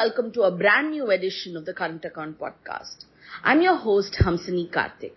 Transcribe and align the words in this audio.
welcome 0.00 0.32
to 0.32 0.40
a 0.40 0.50
brand 0.50 0.92
new 0.92 1.10
edition 1.10 1.58
of 1.58 1.66
the 1.66 1.74
Current 1.74 2.02
Account 2.06 2.38
Podcast. 2.40 3.04
I'm 3.44 3.60
your 3.60 3.76
host, 3.76 4.16
Hamsini 4.24 4.72
Karthik. 4.72 5.16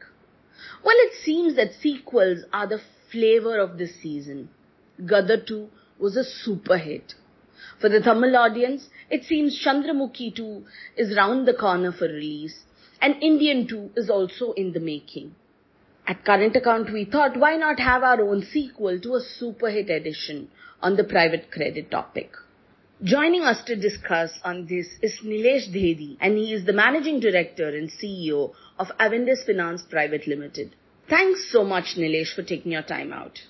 Well, 0.83 0.97
it 0.97 1.13
seems 1.23 1.55
that 1.55 1.71
sequels 1.79 2.39
are 2.51 2.67
the 2.67 2.81
flavor 3.09 3.59
of 3.59 3.77
this 3.77 3.95
season. 4.01 4.49
Gadar 4.99 5.47
2 5.47 5.69
was 5.99 6.17
a 6.17 6.25
super 6.25 6.77
hit. 6.77 7.13
For 7.79 7.87
the 7.87 8.01
Tamil 8.01 8.35
audience, 8.35 8.89
it 9.09 9.23
seems 9.23 9.57
Chandramukhi 9.65 10.35
2 10.35 10.65
is 10.97 11.15
round 11.15 11.47
the 11.47 11.53
corner 11.53 11.93
for 11.93 12.09
release 12.09 12.63
and 13.01 13.23
Indian 13.23 13.65
2 13.65 13.91
is 13.95 14.09
also 14.09 14.51
in 14.51 14.73
the 14.73 14.81
making. 14.81 15.33
At 16.05 16.25
Current 16.25 16.57
Account, 16.57 16.91
we 16.91 17.05
thought 17.05 17.37
why 17.37 17.55
not 17.55 17.79
have 17.79 18.03
our 18.03 18.21
own 18.21 18.43
sequel 18.43 18.99
to 18.99 19.15
a 19.15 19.21
super 19.21 19.69
hit 19.69 19.89
edition 19.89 20.49
on 20.81 20.97
the 20.97 21.05
private 21.05 21.51
credit 21.51 21.89
topic. 21.89 22.33
Joining 23.01 23.41
us 23.41 23.61
to 23.63 23.75
discuss 23.75 24.39
on 24.45 24.67
this 24.67 24.87
is 25.01 25.19
Nilesh 25.21 25.67
Dhedhi, 25.73 26.15
and 26.21 26.37
he 26.37 26.53
is 26.53 26.63
the 26.63 26.73
Managing 26.73 27.19
Director 27.19 27.67
and 27.67 27.89
CEO 27.89 28.53
of 28.77 28.87
Avendus 28.99 29.45
Finance 29.45 29.81
Private 29.81 30.27
Limited. 30.27 30.75
Thanks 31.09 31.51
so 31.51 31.65
much, 31.65 31.95
Nilesh, 31.97 32.33
for 32.33 32.43
taking 32.43 32.71
your 32.71 32.83
time 32.83 33.11
out. 33.11 33.41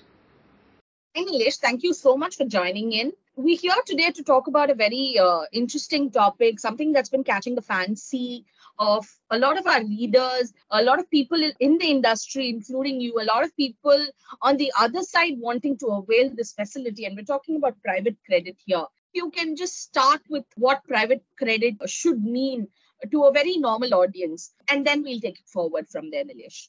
Hey, 1.12 1.26
Nilesh, 1.26 1.58
thank 1.58 1.84
you 1.84 1.92
so 1.92 2.16
much 2.16 2.36
for 2.36 2.46
joining 2.46 2.92
in. 2.92 3.12
We're 3.36 3.58
here 3.58 3.76
today 3.86 4.10
to 4.12 4.24
talk 4.24 4.48
about 4.48 4.70
a 4.70 4.74
very 4.74 5.18
uh, 5.20 5.42
interesting 5.52 6.10
topic, 6.10 6.58
something 6.58 6.92
that's 6.92 7.10
been 7.10 7.22
catching 7.22 7.54
the 7.54 7.62
fancy 7.62 8.46
of 8.78 9.06
a 9.30 9.38
lot 9.38 9.56
of 9.56 9.66
our 9.66 9.84
leaders, 9.84 10.52
a 10.70 10.82
lot 10.82 10.98
of 10.98 11.08
people 11.10 11.38
in 11.60 11.78
the 11.78 11.90
industry, 11.90 12.48
including 12.48 13.00
you, 13.00 13.20
a 13.20 13.24
lot 13.24 13.44
of 13.44 13.54
people 13.56 14.06
on 14.42 14.56
the 14.56 14.72
other 14.80 15.02
side 15.02 15.34
wanting 15.38 15.76
to 15.78 15.86
avail 15.88 16.32
this 16.34 16.52
facility. 16.52 17.04
And 17.04 17.14
we're 17.14 17.24
talking 17.24 17.56
about 17.56 17.80
private 17.84 18.16
credit 18.26 18.56
here 18.64 18.84
you 19.14 19.30
can 19.30 19.56
just 19.56 19.80
start 19.80 20.20
with 20.28 20.44
what 20.56 20.86
private 20.86 21.24
credit 21.38 21.76
should 21.86 22.22
mean 22.22 22.68
to 23.10 23.24
a 23.24 23.32
very 23.32 23.56
normal 23.56 23.94
audience, 23.94 24.52
and 24.68 24.86
then 24.86 25.02
we'll 25.02 25.20
take 25.20 25.38
it 25.38 25.48
forward 25.48 25.88
from 25.88 26.10
there, 26.10 26.24
Nilesh. 26.24 26.68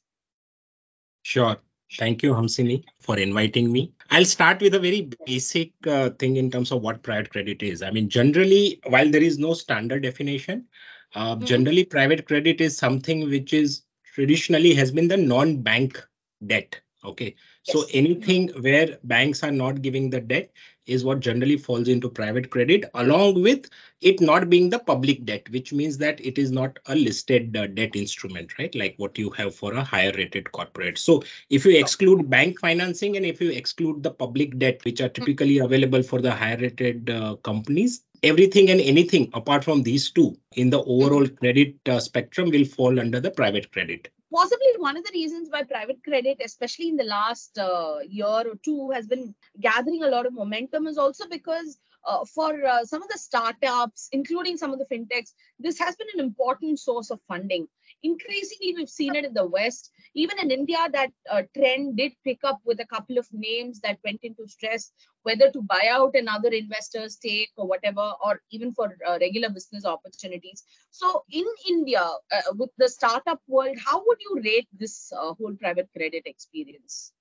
Sure. 1.24 1.58
Thank 1.98 2.24
you, 2.24 2.34
Hamsini, 2.34 2.84
for 3.00 3.18
inviting 3.18 3.72
me. 3.72 3.94
I'll 4.10 4.26
start 4.26 4.60
with 4.60 4.74
a 4.74 4.80
very 4.80 5.10
basic 5.26 5.72
uh, 5.88 6.10
thing 6.12 6.36
in 6.38 6.50
terms 6.50 6.72
of 6.72 6.82
what 6.82 7.04
private 7.04 7.30
credit 7.30 7.62
is. 7.62 7.84
I 7.84 7.92
mean, 7.92 8.10
generally, 8.10 8.82
while 8.88 9.10
there 9.10 9.22
is 9.24 9.38
no 9.38 9.54
standard 9.54 10.04
definition, 10.04 10.66
uh, 11.14 11.36
mm-hmm. 11.36 11.46
generally 11.46 11.86
private 11.86 12.28
credit 12.28 12.60
is 12.60 12.78
something 12.78 13.30
which 13.30 13.54
is 13.54 13.84
traditionally 14.14 14.74
has 14.74 14.92
been 14.92 15.08
the 15.08 15.18
non-bank 15.18 16.04
debt. 16.46 16.82
Okay, 17.04 17.36
yes. 17.68 17.76
so 17.76 17.86
anything 17.94 18.50
where 18.62 18.98
banks 19.04 19.44
are 19.44 19.52
not 19.52 19.84
giving 19.84 20.10
the 20.10 20.20
debt, 20.20 20.52
is 20.88 21.04
what 21.04 21.20
generally 21.20 21.58
falls 21.58 21.88
into 21.88 22.10
private 22.10 22.50
credit, 22.50 22.86
along 22.94 23.42
with 23.42 23.70
it 24.02 24.22
not 24.22 24.50
being 24.50 24.70
the 24.70 24.80
public 24.80 25.26
debt, 25.26 25.50
which 25.50 25.74
means 25.74 25.98
that 25.98 26.24
it 26.24 26.38
is 26.38 26.52
not 26.52 26.78
a 26.88 26.96
listed 26.96 27.56
uh, 27.58 27.68
debt 27.68 27.96
instrument, 27.96 28.58
right? 28.60 28.74
Like 28.76 28.96
what 28.98 29.18
you 29.18 29.30
have 29.32 29.56
for 29.56 29.74
a 29.74 29.84
higher 29.84 30.12
rated 30.16 30.52
corporate. 30.52 30.98
So 30.98 31.24
if 31.50 31.66
you 31.66 31.78
exclude 31.78 32.30
bank 32.30 32.60
financing 32.60 33.18
and 33.18 33.26
if 33.26 33.42
you 33.42 33.52
exclude 33.52 34.04
the 34.04 34.12
public 34.12 34.58
debt, 34.58 34.84
which 34.84 35.02
are 35.02 35.10
typically 35.10 35.60
available 35.60 36.04
for 36.04 36.22
the 36.22 36.32
higher 36.32 36.58
rated 36.58 37.10
uh, 37.10 37.36
companies, 37.38 38.02
everything 38.24 38.70
and 38.70 38.82
anything 38.82 39.30
apart 39.34 39.64
from 39.64 39.84
these 39.84 40.10
two 40.12 40.36
in 40.54 40.70
the 40.70 40.82
overall 40.84 41.28
credit 41.28 41.76
uh, 41.88 42.00
spectrum 42.00 42.50
will 42.50 42.66
fall 42.66 43.00
under 43.00 43.20
the 43.20 43.32
private 43.32 43.72
credit 43.72 44.10
possibly 44.36 44.68
one 44.78 44.98
of 44.98 45.04
the 45.06 45.12
reasons 45.14 45.50
why 45.50 45.64
private 45.64 46.04
credit, 46.04 46.42
especially 46.44 46.90
in 46.90 46.98
the 46.98 47.04
last 47.04 47.58
uh, 47.58 48.00
year 48.10 48.26
or 48.52 48.56
two, 48.64 48.92
has 48.92 49.08
been 49.08 49.34
gathering 49.62 50.04
a 50.04 50.10
lot 50.10 50.26
of 50.26 50.34
momentum 50.34 50.88
is 50.88 50.98
also 50.98 51.26
because 51.30 51.78
uh, 52.06 52.24
for 52.26 52.52
uh, 52.66 52.84
some 52.84 53.02
of 53.02 53.10
the 53.10 53.18
startups, 53.18 54.10
including 54.12 54.58
some 54.58 54.74
of 54.74 54.80
the 54.80 54.86
fintechs, 54.86 55.34
this 55.60 55.80
has 55.80 55.96
been 55.96 56.08
an 56.16 56.20
important 56.20 56.80
source 56.80 57.10
of 57.10 57.20
funding. 57.28 57.68
Increasingly, 58.04 58.76
we've 58.76 58.90
seen 58.90 59.16
it 59.16 59.26
in 59.26 59.34
the 59.34 59.48
West. 59.48 59.92
Even 60.14 60.40
in 60.40 60.52
India, 60.52 60.78
that 60.94 61.12
uh, 61.30 61.42
trend 61.56 61.98
did 61.98 62.14
pick 62.24 62.40
up 62.44 62.60
with 62.64 62.80
a 62.80 62.86
couple 62.86 63.18
of 63.18 63.28
names 63.32 63.80
that 63.82 63.98
went 64.04 64.20
into 64.22 64.48
stress, 64.48 64.92
whether 65.24 65.50
to 65.52 65.62
buy 65.62 65.90
out 65.92 66.16
another 66.16 66.50
investor's 66.50 67.16
stake 67.16 67.52
or 67.58 67.68
whatever, 67.68 68.14
or 68.24 68.42
even 68.52 68.74
for 68.74 68.96
uh, 69.08 69.18
regular 69.20 69.50
business 69.50 69.86
opportunities. 69.86 70.64
So, 70.92 71.24
in 71.32 71.46
India, 71.68 72.02
uh, 72.02 72.54
with 72.54 72.70
the 72.78 72.90
startup 72.90 73.42
world, 73.48 73.78
how 73.84 74.04
would 74.06 74.20
you 74.20 74.42
rate 74.44 74.68
this 74.72 75.12
uh, 75.12 75.34
whole 75.34 75.56
private 75.60 75.90
credit 75.96 76.24
experience? 76.26 77.12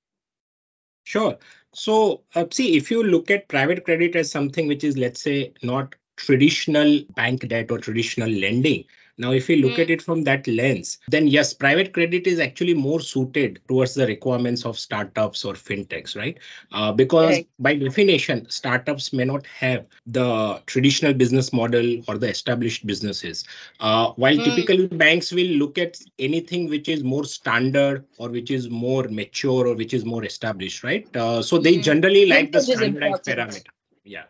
Sure. 1.05 1.37
So, 1.75 2.23
uh, 2.35 2.47
see, 2.51 2.77
if 2.77 2.91
you 2.91 3.03
look 3.03 3.31
at 3.31 3.49
private 3.49 3.85
credit 3.85 4.17
as 4.17 4.31
something 4.31 4.67
which 4.67 4.85
is, 4.85 4.97
let's 4.97 5.23
say, 5.23 5.53
not 5.63 5.95
traditional 6.17 7.03
bank 7.15 7.47
debt 7.49 7.71
or 7.71 7.79
traditional 7.79 8.29
lending, 8.29 8.85
now, 9.17 9.31
if 9.31 9.47
we 9.47 9.57
look 9.57 9.79
at 9.79 9.91
it 9.91 10.03
from 10.03 10.25
that 10.25 10.47
lens, 10.49 10.99
then 11.09 11.29
yes, 11.29 11.53
private 11.53 11.93
credit 11.93 12.27
is 12.27 12.41
actually 12.41 12.75
more 12.75 12.99
suited 12.99 13.61
towards 13.69 13.95
the 13.95 14.07
requirements 14.07 14.65
of 14.65 14.77
startups 14.77 15.45
or 15.45 15.55
fintechs, 15.55 16.17
right? 16.17 16.39
Uh, 16.73 16.93
because 16.93 17.31
right. 17.31 17.49
by 17.61 17.75
definition, 17.75 18.49
startups 18.51 19.13
may 19.13 19.25
not 19.25 19.47
have 19.47 19.87
the 20.07 20.61
traditional 20.67 21.15
business 21.15 21.53
model 21.53 22.03
or 22.09 22.19
the 22.19 22.29
established 22.29 22.87
businesses. 22.87 23.45
Uh, 23.79 24.11
while 24.17 24.37
mm. 24.37 24.45
typically 24.45 24.89
banks 24.89 25.31
will 25.31 25.47
look 25.47 25.79
at 25.79 25.97
anything 26.19 26.69
which 26.69 26.89
is 26.89 27.05
more 27.05 27.25
standard 27.25 28.05
or 28.19 28.29
which 28.31 28.51
is 28.51 28.69
more 28.69 29.05
mature 29.05 29.69
or 29.69 29.75
which 29.77 29.95
is 29.95 30.05
more 30.05 30.25
established, 30.25 30.83
right? 30.83 31.15
Uh, 31.17 31.41
so 31.41 31.59
they 31.59 31.77
mm. 31.77 31.83
generally 31.83 32.27
like 32.27 32.51
the 32.51 32.61
standardized 32.61 33.25
parameter. 33.25 33.63
Yeah 34.03 34.25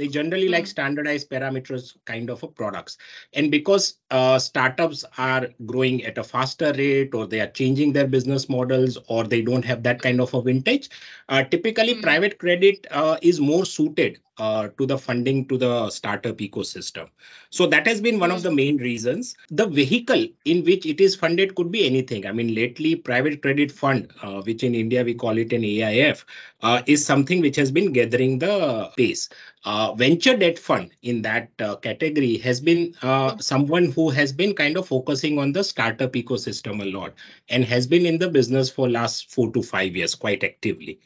they 0.00 0.08
generally 0.08 0.48
mm. 0.48 0.52
like 0.52 0.64
hmm. 0.64 0.74
standardized 0.76 1.28
parameters 1.30 1.94
kind 2.06 2.30
of 2.30 2.42
a 2.42 2.48
products 2.48 2.96
and 3.34 3.50
because 3.50 3.98
uh, 4.10 4.38
startups 4.38 5.04
are 5.18 5.48
growing 5.66 6.02
at 6.04 6.16
a 6.16 6.24
faster 6.24 6.72
rate 6.72 7.14
or 7.14 7.26
they 7.26 7.40
are 7.40 7.50
changing 7.60 7.92
their 7.92 8.06
business 8.06 8.48
models 8.48 8.96
or 9.08 9.24
they 9.24 9.42
don't 9.42 9.64
have 9.64 9.82
that 9.82 10.00
kind 10.00 10.20
of 10.20 10.32
a 10.32 10.40
vintage 10.40 10.88
uh, 11.28 11.44
typically 11.44 11.94
mm. 11.96 12.02
private 12.02 12.38
credit 12.38 12.86
uh, 12.90 13.18
is 13.20 13.40
more 13.40 13.66
suited 13.66 14.18
uh, 14.40 14.68
to 14.78 14.86
the 14.86 14.96
funding 14.96 15.46
to 15.46 15.58
the 15.58 15.90
startup 15.90 16.38
ecosystem. 16.38 17.08
So 17.50 17.66
that 17.66 17.86
has 17.86 18.00
been 18.00 18.18
one 18.18 18.30
of 18.30 18.42
the 18.42 18.50
main 18.50 18.78
reasons. 18.78 19.36
The 19.50 19.66
vehicle 19.66 20.26
in 20.46 20.64
which 20.64 20.86
it 20.86 20.98
is 20.98 21.14
funded 21.14 21.54
could 21.54 21.70
be 21.70 21.84
anything. 21.84 22.26
I 22.26 22.32
mean, 22.32 22.54
lately, 22.54 22.96
private 22.96 23.42
credit 23.42 23.70
fund, 23.70 24.10
uh, 24.22 24.40
which 24.40 24.64
in 24.64 24.74
India 24.74 25.04
we 25.04 25.12
call 25.12 25.36
it 25.36 25.52
an 25.52 25.62
AIF, 25.62 26.24
uh, 26.62 26.80
is 26.86 27.04
something 27.04 27.42
which 27.42 27.56
has 27.56 27.70
been 27.70 27.92
gathering 27.92 28.38
the 28.38 28.90
pace. 28.96 29.28
Uh, 29.66 29.92
venture 29.92 30.34
debt 30.38 30.58
fund 30.58 30.90
in 31.02 31.20
that 31.20 31.50
uh, 31.58 31.76
category 31.76 32.38
has 32.38 32.62
been 32.62 32.94
someone 33.40 33.92
who 33.92 34.08
has 34.08 34.32
been 34.32 34.54
kind 34.54 34.78
of 34.78 34.88
focusing 34.88 35.38
on 35.38 35.52
the 35.52 35.62
startup 35.62 36.14
ecosystem 36.14 36.80
a 36.80 36.86
lot 36.86 37.12
and 37.50 37.62
has 37.62 37.86
been 37.86 38.06
in 38.06 38.18
the 38.18 38.30
business 38.30 38.70
for 38.70 38.88
last 38.88 39.30
four 39.30 39.52
to 39.52 39.62
five 39.62 39.94
years 39.94 40.14
quite 40.14 40.42
actively. 40.42 40.98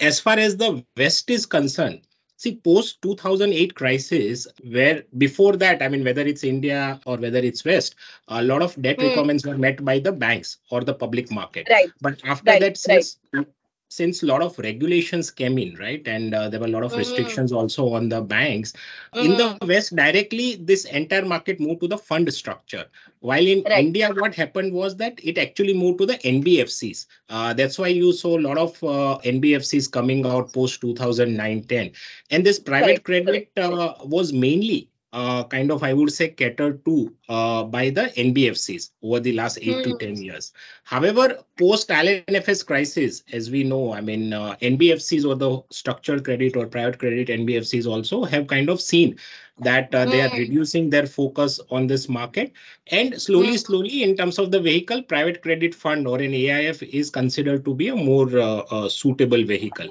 as 0.00 0.18
far 0.18 0.38
as 0.38 0.56
the 0.56 0.82
West 0.96 1.28
is 1.28 1.44
concerned, 1.44 2.00
See, 2.36 2.56
post 2.56 3.00
2008 3.02 3.74
crisis, 3.74 4.46
where 4.68 5.04
before 5.16 5.56
that, 5.56 5.82
I 5.82 5.88
mean, 5.88 6.04
whether 6.04 6.22
it's 6.22 6.44
India 6.44 7.00
or 7.06 7.16
whether 7.16 7.38
it's 7.38 7.64
West, 7.64 7.94
a 8.28 8.42
lot 8.42 8.60
of 8.60 8.80
debt 8.80 8.98
mm. 8.98 9.08
requirements 9.08 9.46
were 9.46 9.56
met 9.56 9.84
by 9.84 10.00
the 10.00 10.12
banks 10.12 10.58
or 10.70 10.82
the 10.82 10.94
public 10.94 11.30
market. 11.30 11.68
Right. 11.70 11.90
But 12.00 12.20
after 12.24 12.50
right. 12.50 12.60
that, 12.60 12.76
since 12.76 13.18
right 13.32 13.46
since 13.88 14.22
a 14.22 14.26
lot 14.26 14.42
of 14.42 14.58
regulations 14.58 15.30
came 15.30 15.58
in, 15.58 15.76
right, 15.76 16.06
and 16.06 16.34
uh, 16.34 16.48
there 16.48 16.60
were 16.60 16.66
a 16.66 16.70
lot 16.70 16.82
of 16.82 16.90
mm-hmm. 16.90 16.98
restrictions 16.98 17.52
also 17.52 17.92
on 17.92 18.08
the 18.08 18.20
banks, 18.20 18.72
mm-hmm. 19.14 19.24
in 19.24 19.30
the 19.36 19.44
mm-hmm. 19.44 19.68
West, 19.68 19.94
directly 19.94 20.56
this 20.56 20.84
entire 20.84 21.24
market 21.24 21.60
moved 21.60 21.80
to 21.82 21.88
the 21.88 21.98
fund 21.98 22.32
structure. 22.32 22.86
While 23.20 23.46
in 23.46 23.62
right. 23.62 23.84
India, 23.84 24.12
what 24.12 24.34
happened 24.34 24.72
was 24.72 24.96
that 24.96 25.20
it 25.22 25.38
actually 25.38 25.74
moved 25.74 25.98
to 26.00 26.06
the 26.06 26.18
NBFCs. 26.18 27.06
Uh, 27.28 27.54
that's 27.54 27.78
why 27.78 27.88
you 27.88 28.12
saw 28.12 28.38
a 28.38 28.40
lot 28.40 28.58
of 28.58 28.82
uh, 28.82 29.18
NBFCs 29.24 29.90
coming 29.90 30.26
out 30.26 30.52
post 30.52 30.80
2009 30.80 31.62
10. 31.64 31.90
And 32.30 32.44
this 32.44 32.58
private 32.58 32.86
right. 32.86 33.04
credit 33.04 33.50
uh, 33.56 33.94
was 34.02 34.32
mainly 34.32 34.88
uh, 35.14 35.44
kind 35.44 35.70
of, 35.70 35.84
I 35.84 35.92
would 35.92 36.12
say, 36.12 36.28
catered 36.28 36.84
to 36.84 37.14
uh, 37.28 37.62
by 37.62 37.90
the 37.90 38.12
NBFCs 38.16 38.90
over 39.02 39.20
the 39.20 39.32
last 39.32 39.58
eight 39.62 39.76
mm. 39.76 39.84
to 39.84 39.98
10 39.98 40.16
years. 40.16 40.52
However, 40.82 41.38
post 41.56 41.88
IL&FS 41.88 42.64
crisis, 42.64 43.22
as 43.32 43.48
we 43.48 43.62
know, 43.62 43.94
I 43.94 44.00
mean, 44.00 44.32
uh, 44.32 44.56
NBFCs 44.60 45.24
or 45.24 45.36
the 45.36 45.62
structured 45.70 46.24
credit 46.24 46.56
or 46.56 46.66
private 46.66 46.98
credit 46.98 47.28
NBFCs 47.28 47.86
also 47.86 48.24
have 48.24 48.48
kind 48.48 48.68
of 48.68 48.80
seen 48.80 49.16
that 49.58 49.94
uh, 49.94 50.04
they 50.04 50.20
are 50.20 50.30
hmm. 50.30 50.38
reducing 50.38 50.90
their 50.90 51.06
focus 51.06 51.60
on 51.70 51.86
this 51.86 52.08
market 52.08 52.52
and 52.88 53.22
slowly 53.22 53.54
mm. 53.54 53.64
slowly 53.64 54.02
in 54.02 54.16
terms 54.16 54.40
of 54.40 54.50
the 54.50 54.58
vehicle 54.58 55.00
private 55.00 55.40
credit 55.42 55.72
fund 55.72 56.08
or 56.08 56.16
an 56.16 56.32
aif 56.32 56.82
is 56.82 57.08
considered 57.08 57.64
to 57.64 57.72
be 57.72 57.86
a 57.86 57.94
more 57.94 58.28
uh, 58.36 58.88
suitable 58.88 59.44
vehicle 59.44 59.90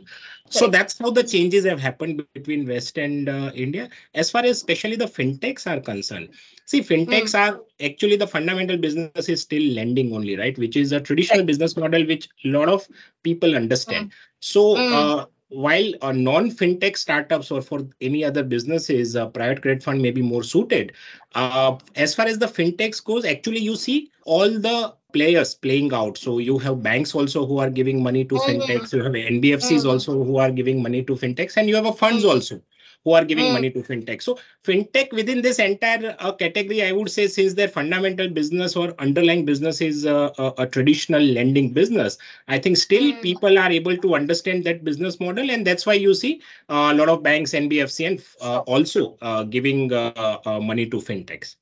so 0.50 0.68
that's 0.68 0.98
how 1.00 1.10
the 1.10 1.24
changes 1.24 1.66
have 1.66 1.80
happened 1.80 2.24
between 2.34 2.68
west 2.68 2.98
and 2.98 3.30
uh, 3.30 3.51
india 3.56 3.90
as 4.13 4.30
far 4.30 4.44
as 4.44 4.57
especially 4.57 4.95
the 4.95 5.06
fintechs 5.06 5.66
are 5.72 5.80
concerned 5.80 6.30
see 6.66 6.81
fintechs 6.81 7.34
mm. 7.34 7.40
are 7.40 7.62
actually 7.84 8.16
the 8.16 8.28
fundamental 8.28 8.78
business 8.78 9.30
is 9.30 9.42
still 9.42 9.63
lending 9.80 10.13
only 10.13 10.38
right 10.38 10.57
which 10.57 10.75
is 10.75 10.92
a 10.92 11.01
traditional 11.01 11.40
right. 11.40 11.48
business 11.48 11.78
model 11.78 12.06
which 12.06 12.28
a 12.45 12.50
lot 12.50 12.69
of 12.69 12.88
people 13.24 13.56
understand 13.56 14.10
mm. 14.10 14.13
so 14.40 14.75
hmm. 14.75 14.94
uh, 14.94 15.25
while 15.54 15.94
uh, 16.01 16.12
non-fintech 16.12 16.98
startups 16.98 17.51
or 17.51 17.62
for 17.62 17.88
any 18.01 18.24
other 18.25 18.44
businesses, 18.44 19.16
uh, 19.16 19.28
private 19.28 19.62
credit 19.62 19.84
fund 19.84 20.01
may 20.01 20.10
be 20.12 20.22
more 20.22 20.44
suited. 20.44 20.94
Uh, 21.36 21.78
as 21.96 22.16
far 22.16 22.25
as 22.25 22.39
the 22.39 22.48
fintechs 22.48 23.04
goes, 23.04 23.24
actually 23.24 23.60
you 23.60 23.75
see 23.75 24.12
all 24.25 24.50
the 24.50 24.96
players 25.13 25.56
playing 25.56 25.94
out. 25.94 26.18
So 26.18 26.39
you 26.39 26.57
have 26.60 26.83
banks 26.83 27.15
also 27.15 27.45
who 27.45 27.60
are 27.60 27.69
giving 27.69 28.04
money 28.04 28.25
to 28.25 28.36
mm-hmm. 28.36 28.62
fintechs. 28.62 28.94
You 28.94 29.04
have 29.04 29.13
NBFCs 29.13 29.80
mm-hmm. 29.80 29.89
also 29.89 30.24
who 30.24 30.38
are 30.38 30.51
giving 30.51 30.81
money 30.81 31.04
to 31.04 31.13
fintechs, 31.13 31.57
and 31.57 31.69
you 31.69 31.75
have 31.75 31.86
a 31.86 31.94
funds 31.94 32.24
mm-hmm. 32.24 32.31
also 32.31 32.62
who 33.04 33.13
are 33.13 33.25
giving 33.25 33.45
mm. 33.45 33.54
money 33.54 33.69
to 33.69 33.80
fintech. 33.80 34.21
So 34.21 34.39
fintech 34.63 35.12
within 35.12 35.42
this 35.42 35.60
entire 35.60 36.15
uh, 36.19 36.31
category, 36.33 36.83
I 36.83 36.92
would 36.92 37.10
say, 37.10 37.27
since 37.27 37.54
their 37.54 37.68
fundamental 37.68 38.30
business 38.30 38.75
or 38.75 38.94
underlying 39.00 39.45
business 39.45 39.81
is 39.81 40.06
uh, 40.06 40.31
a, 40.38 40.63
a, 40.63 40.68
traditional 40.68 41.21
lending 41.21 41.71
business, 41.71 42.18
I 42.48 42.60
think 42.60 42.77
still 42.77 43.12
mm. 43.12 43.21
people 43.21 43.60
are 43.60 43.71
able 43.71 43.98
to 43.98 44.15
understand 44.15 44.63
that 44.65 44.83
business 44.83 45.19
model, 45.19 45.51
and 45.51 45.68
that's 45.68 45.86
why 45.86 45.94
you 45.94 46.13
see 46.13 46.42
uh, 46.69 46.92
a 46.92 46.94
lot 46.94 47.10
of 47.10 47.24
banks, 47.24 47.51
NBFC, 47.51 48.07
and 48.07 48.24
uh, 48.42 48.60
also 48.60 49.18
uh, 49.21 49.44
giving 49.44 49.92
uh, 49.92 50.39
money 50.62 50.86
to 50.88 50.98
fintechs 50.98 51.56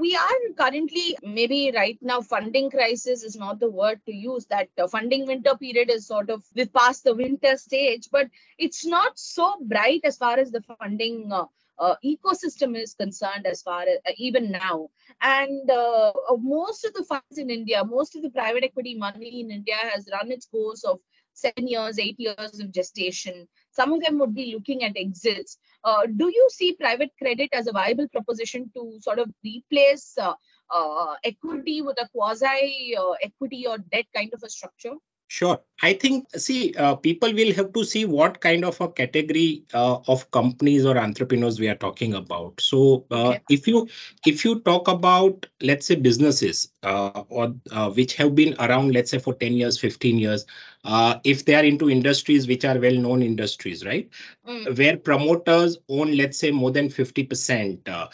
we 0.00 0.14
are 0.16 0.38
currently 0.56 1.16
maybe 1.22 1.72
right 1.74 1.98
now 2.00 2.20
funding 2.20 2.70
crisis 2.70 3.22
is 3.22 3.36
not 3.36 3.58
the 3.60 3.70
word 3.70 4.00
to 4.06 4.14
use 4.14 4.46
that 4.46 4.68
uh, 4.78 4.86
funding 4.86 5.26
winter 5.26 5.56
period 5.56 5.90
is 5.90 6.06
sort 6.06 6.30
of 6.30 6.42
we've 6.54 6.72
passed 6.72 7.04
the 7.04 7.14
winter 7.14 7.56
stage 7.56 8.08
but 8.12 8.28
it's 8.58 8.86
not 8.86 9.18
so 9.18 9.56
bright 9.62 10.00
as 10.04 10.16
far 10.16 10.38
as 10.38 10.50
the 10.50 10.62
funding 10.62 11.32
uh, 11.32 11.44
uh, 11.78 11.94
ecosystem 12.04 12.76
is 12.76 12.94
concerned 12.94 13.46
as 13.46 13.62
far 13.62 13.82
as 13.82 13.98
uh, 14.06 14.12
even 14.16 14.50
now. 14.50 14.88
And 15.20 15.70
uh, 15.70 16.12
most 16.38 16.84
of 16.84 16.92
the 16.94 17.04
funds 17.04 17.38
in 17.38 17.50
india 17.50 17.84
most 17.84 18.16
of 18.16 18.22
the 18.22 18.30
private 18.30 18.64
equity 18.64 18.94
money 18.94 19.40
in 19.40 19.50
india 19.50 19.76
has 19.92 20.08
run 20.12 20.30
its 20.30 20.46
course 20.46 20.84
of 20.84 20.98
seven 21.32 21.68
years 21.68 21.98
eight 21.98 22.18
years 22.18 22.60
of 22.60 22.72
gestation 22.72 23.48
some 23.78 23.92
of 23.92 24.00
them 24.02 24.18
would 24.18 24.34
be 24.34 24.52
looking 24.54 24.84
at 24.84 24.96
exits. 24.96 25.58
Uh, 25.84 26.02
do 26.22 26.30
you 26.38 26.48
see 26.50 26.72
private 26.72 27.10
credit 27.18 27.50
as 27.52 27.66
a 27.68 27.72
viable 27.72 28.08
proposition 28.08 28.70
to 28.74 28.98
sort 29.00 29.18
of 29.18 29.30
replace 29.44 30.06
uh, 30.18 30.34
uh, 30.74 31.14
equity 31.24 31.80
with 31.82 32.00
a 32.00 32.08
quasi 32.08 32.96
uh, 32.96 33.12
equity 33.22 33.66
or 33.66 33.78
debt 33.78 34.06
kind 34.14 34.32
of 34.34 34.42
a 34.42 34.50
structure? 34.50 34.96
Sure. 35.30 35.60
I 35.82 35.92
think, 35.92 36.26
see, 36.36 36.74
uh, 36.74 36.94
people 36.96 37.34
will 37.34 37.52
have 37.52 37.74
to 37.74 37.84
see 37.84 38.06
what 38.06 38.40
kind 38.40 38.64
of 38.64 38.80
a 38.80 38.88
category 38.88 39.64
uh, 39.74 39.98
of 40.08 40.30
companies 40.30 40.86
or 40.86 40.96
entrepreneurs 40.96 41.60
we 41.60 41.68
are 41.68 41.74
talking 41.74 42.14
about. 42.14 42.62
So, 42.62 43.04
uh, 43.10 43.28
okay. 43.28 43.42
if 43.50 43.68
you 43.68 43.88
if 44.26 44.46
you 44.46 44.60
talk 44.60 44.88
about, 44.88 45.44
let's 45.60 45.86
say, 45.86 45.96
businesses 45.96 46.72
uh, 46.82 47.24
or 47.28 47.54
uh, 47.70 47.90
which 47.90 48.14
have 48.14 48.34
been 48.34 48.56
around, 48.58 48.94
let's 48.94 49.10
say, 49.10 49.18
for 49.18 49.34
10 49.34 49.52
years, 49.52 49.78
15 49.78 50.18
years, 50.18 50.46
uh, 50.84 51.18
if 51.24 51.44
they 51.44 51.54
are 51.54 51.64
into 51.64 51.90
industries 51.90 52.46
which 52.46 52.64
are 52.64 52.78
well-known 52.78 53.22
industries, 53.22 53.84
right, 53.84 54.08
mm. 54.48 54.78
where 54.78 54.96
promoters 54.96 55.76
own, 55.88 56.16
let's 56.16 56.38
say, 56.38 56.50
more 56.50 56.70
than 56.70 56.88
50%. 56.88 58.08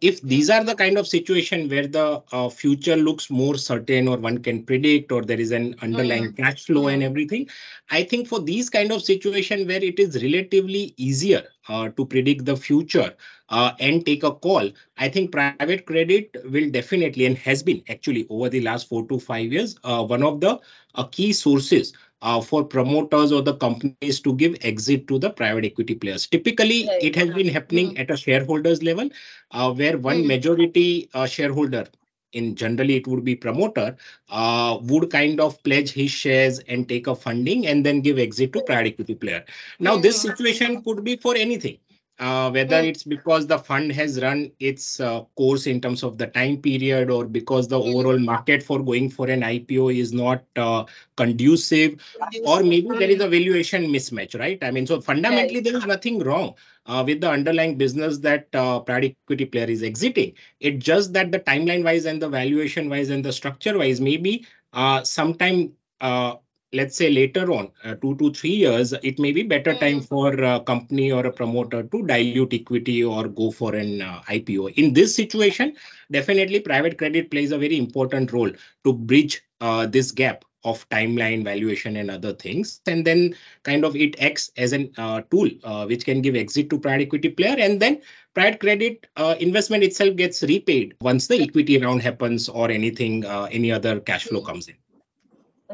if 0.00 0.20
these 0.22 0.50
are 0.50 0.64
the 0.64 0.74
kind 0.74 0.98
of 0.98 1.06
situation 1.06 1.68
where 1.68 1.86
the 1.86 2.22
future 2.54 2.96
looks 2.96 3.30
more 3.30 3.56
certain 3.56 4.08
or 4.08 4.16
one 4.16 4.38
can 4.38 4.64
predict 4.64 5.12
or 5.12 5.22
there 5.22 5.40
is 5.40 5.52
an 5.52 5.74
underlying 5.82 6.32
mm 6.32 6.36
cash 6.38 6.66
flow 6.66 6.88
and 6.88 7.02
everything. 7.02 7.48
I 7.90 8.04
think 8.04 8.28
for 8.28 8.40
these 8.40 8.70
kind 8.70 8.92
of 8.92 9.02
situation 9.02 9.66
where 9.66 9.82
it 9.82 9.98
is 9.98 10.22
relatively 10.22 10.94
easier 10.96 11.44
uh, 11.68 11.88
to 11.90 12.06
predict 12.06 12.44
the 12.44 12.56
future 12.56 13.14
uh, 13.48 13.72
and 13.78 14.04
take 14.04 14.22
a 14.24 14.32
call, 14.32 14.70
I 14.96 15.08
think 15.08 15.32
private 15.32 15.86
credit 15.86 16.36
will 16.44 16.70
definitely 16.70 17.26
and 17.26 17.38
has 17.38 17.62
been 17.62 17.82
actually 17.88 18.26
over 18.28 18.48
the 18.48 18.60
last 18.60 18.88
four 18.88 19.06
to 19.08 19.18
five 19.18 19.52
years 19.52 19.76
uh, 19.84 20.04
one 20.04 20.22
of 20.22 20.40
the 20.40 20.58
uh, 20.94 21.04
key 21.04 21.32
sources 21.32 21.92
uh, 22.20 22.40
for 22.40 22.64
promoters 22.64 23.32
or 23.32 23.42
the 23.42 23.54
companies 23.54 24.20
to 24.20 24.34
give 24.34 24.56
exit 24.62 25.06
to 25.08 25.18
the 25.18 25.30
private 25.30 25.64
equity 25.64 25.94
players. 25.94 26.26
Typically, 26.26 26.86
right. 26.88 27.02
it 27.02 27.16
has 27.16 27.30
been 27.30 27.48
happening 27.48 27.90
mm-hmm. 27.90 28.00
at 28.00 28.10
a 28.10 28.16
shareholders 28.16 28.82
level, 28.82 29.08
uh, 29.50 29.72
where 29.72 29.96
one 29.96 30.18
mm-hmm. 30.18 30.28
majority 30.28 31.08
uh, 31.14 31.26
shareholder 31.26 31.86
in 32.32 32.54
generally 32.54 32.96
it 32.96 33.06
would 33.06 33.24
be 33.24 33.34
promoter 33.34 33.96
uh, 34.28 34.78
would 34.82 35.10
kind 35.10 35.40
of 35.40 35.62
pledge 35.62 35.90
his 35.90 36.10
shares 36.10 36.58
and 36.60 36.88
take 36.88 37.06
a 37.06 37.14
funding 37.14 37.66
and 37.66 37.84
then 37.84 38.00
give 38.00 38.18
exit 38.18 38.52
to 38.52 38.62
private 38.62 38.88
equity 38.88 39.14
player. 39.14 39.44
Now 39.78 39.96
this 39.96 40.18
mm-hmm. 40.18 40.28
situation 40.28 40.82
could 40.82 41.04
be 41.04 41.16
for 41.16 41.34
anything 41.36 41.78
uh, 42.18 42.50
whether 42.50 42.80
it's 42.80 43.04
because 43.04 43.46
the 43.46 43.58
fund 43.58 43.92
has 43.92 44.20
run 44.20 44.50
its 44.58 45.00
uh, 45.00 45.22
course 45.36 45.66
in 45.66 45.80
terms 45.80 46.02
of 46.02 46.18
the 46.18 46.26
time 46.26 46.56
period 46.56 47.10
or 47.10 47.24
because 47.24 47.68
the 47.68 47.78
overall 47.78 48.18
market 48.18 48.62
for 48.62 48.82
going 48.82 49.08
for 49.08 49.28
an 49.28 49.42
IPO 49.42 49.96
is 49.96 50.12
not 50.12 50.42
uh, 50.56 50.84
conducive, 51.16 52.00
or 52.44 52.62
maybe 52.62 52.88
there 52.98 53.10
is 53.10 53.20
a 53.20 53.28
valuation 53.28 53.86
mismatch, 53.86 54.38
right? 54.38 54.58
I 54.62 54.70
mean, 54.70 54.86
so 54.86 55.00
fundamentally, 55.00 55.60
there 55.60 55.76
is 55.76 55.86
nothing 55.86 56.18
wrong 56.18 56.54
uh, 56.88 57.04
with 57.06 57.20
the 57.20 57.30
underlying 57.30 57.76
business 57.76 58.18
that 58.18 58.48
uh, 58.54 58.80
private 58.80 59.16
equity 59.24 59.44
player 59.44 59.66
is 59.66 59.82
exiting. 59.82 60.32
It's 60.58 60.84
just 60.84 61.12
that 61.12 61.30
the 61.30 61.38
timeline 61.38 61.84
wise 61.84 62.06
and 62.06 62.20
the 62.20 62.28
valuation 62.28 62.88
wise 62.88 63.10
and 63.10 63.24
the 63.24 63.32
structure 63.32 63.78
wise, 63.78 64.00
maybe 64.00 64.46
uh, 64.72 65.04
sometime 65.04 65.72
uh, 66.00 66.36
let's 66.72 66.96
say 66.96 67.10
later 67.10 67.50
on 67.50 67.70
uh, 67.84 67.94
two 67.94 68.14
to 68.16 68.30
three 68.32 68.50
years 68.50 68.92
it 68.92 69.18
may 69.18 69.32
be 69.32 69.42
better 69.42 69.74
mm. 69.74 69.80
time 69.80 70.00
for 70.00 70.32
a 70.34 70.60
company 70.60 71.10
or 71.10 71.24
a 71.24 71.32
promoter 71.32 71.82
to 71.82 72.06
dilute 72.06 72.52
equity 72.52 73.02
or 73.02 73.26
go 73.26 73.50
for 73.50 73.74
an 73.74 74.02
uh, 74.02 74.20
ipo 74.28 74.70
in 74.74 74.92
this 74.92 75.14
situation 75.14 75.74
definitely 76.10 76.60
private 76.60 76.98
credit 76.98 77.30
plays 77.30 77.52
a 77.52 77.58
very 77.58 77.78
important 77.78 78.32
role 78.32 78.50
to 78.84 78.92
bridge 78.92 79.42
uh, 79.62 79.86
this 79.86 80.12
gap 80.12 80.44
of 80.70 80.88
timeline 80.88 81.44
valuation 81.44 81.96
and 81.96 82.10
other 82.10 82.32
things 82.32 82.80
and 82.86 83.06
then 83.06 83.34
kind 83.62 83.84
of 83.84 83.96
it 83.96 84.20
acts 84.20 84.50
as 84.56 84.72
a 84.72 84.90
uh, 84.96 85.20
tool 85.30 85.48
uh, 85.64 85.84
which 85.86 86.04
can 86.04 86.20
give 86.22 86.36
exit 86.36 86.70
to 86.70 86.78
private 86.78 87.06
equity 87.06 87.28
player 87.28 87.56
and 87.58 87.80
then 87.80 88.00
private 88.34 88.60
credit 88.60 89.06
uh, 89.16 89.34
investment 89.40 89.82
itself 89.82 90.14
gets 90.16 90.42
repaid 90.42 90.94
once 91.00 91.26
the 91.26 91.42
equity 91.42 91.78
round 91.78 92.02
happens 92.02 92.48
or 92.48 92.70
anything 92.70 93.24
any 93.24 93.72
other 93.72 94.00
cash 94.00 94.24
flow 94.24 94.40
comes 94.40 94.68
in 94.68 94.76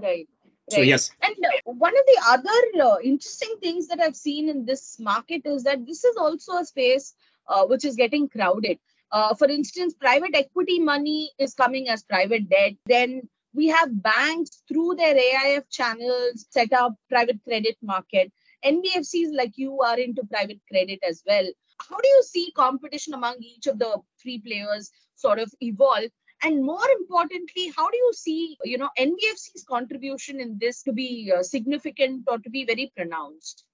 right 0.02 0.29
Right. 0.73 0.79
So 0.79 0.81
yes. 0.81 1.11
And 1.23 1.35
uh, 1.44 1.73
one 1.73 1.93
of 1.94 2.06
the 2.06 2.23
other 2.29 2.87
uh, 2.88 2.96
interesting 3.02 3.56
things 3.61 3.88
that 3.88 4.00
I've 4.00 4.17
seen 4.17 4.49
in 4.49 4.64
this 4.64 4.99
market 4.99 5.43
is 5.44 5.64
that 5.64 5.85
this 5.87 6.05
is 6.05 6.17
also 6.17 6.56
a 6.56 6.64
space 6.64 7.14
uh, 7.46 7.67
which 7.67 7.85
is 7.85 7.96
getting 7.96 8.29
crowded. 8.29 8.79
Uh, 9.12 9.35
for 9.35 9.49
instance, 9.49 9.94
private 9.94 10.35
equity 10.35 10.81
money 10.81 11.32
is 11.38 11.55
coming 11.55 11.88
as 11.91 12.02
private 12.02 12.49
debt. 12.49 12.73
Then 12.87 13.29
we 13.55 13.69
have 13.69 14.03
banks 14.03 14.62
through 14.69 14.97
their 14.97 15.15
AIF 15.15 15.69
channels 15.71 16.47
set 16.51 16.73
up 16.73 16.94
private 17.08 17.43
credit 17.44 17.77
market. 17.82 18.32
NBFCs 18.65 19.29
like 19.32 19.53
you 19.56 19.81
are 19.81 19.99
into 19.99 20.25
private 20.25 20.61
credit 20.70 20.99
as 21.06 21.23
well. 21.27 21.46
How 21.89 21.96
do 21.96 22.08
you 22.08 22.23
see 22.23 22.53
competition 22.56 23.15
among 23.15 23.37
each 23.41 23.67
of 23.67 23.79
the 23.79 24.01
three 24.23 24.39
players 24.39 24.91
sort 25.17 25.39
of 25.39 25.53
evolve? 25.61 26.11
and 26.43 26.65
more 26.65 26.89
importantly 26.99 27.73
how 27.77 27.89
do 27.91 27.96
you 27.96 28.13
see 28.13 28.56
you 28.65 28.77
know 28.77 28.91
nbfc's 28.99 29.65
contribution 29.69 30.41
in 30.41 30.58
this 30.58 30.82
to 30.82 30.93
be 30.93 31.32
uh, 31.34 31.43
significant 31.43 32.25
or 32.27 32.39
to 32.39 32.51
be 32.51 32.65
very 32.65 32.93
pronounced 32.96 33.65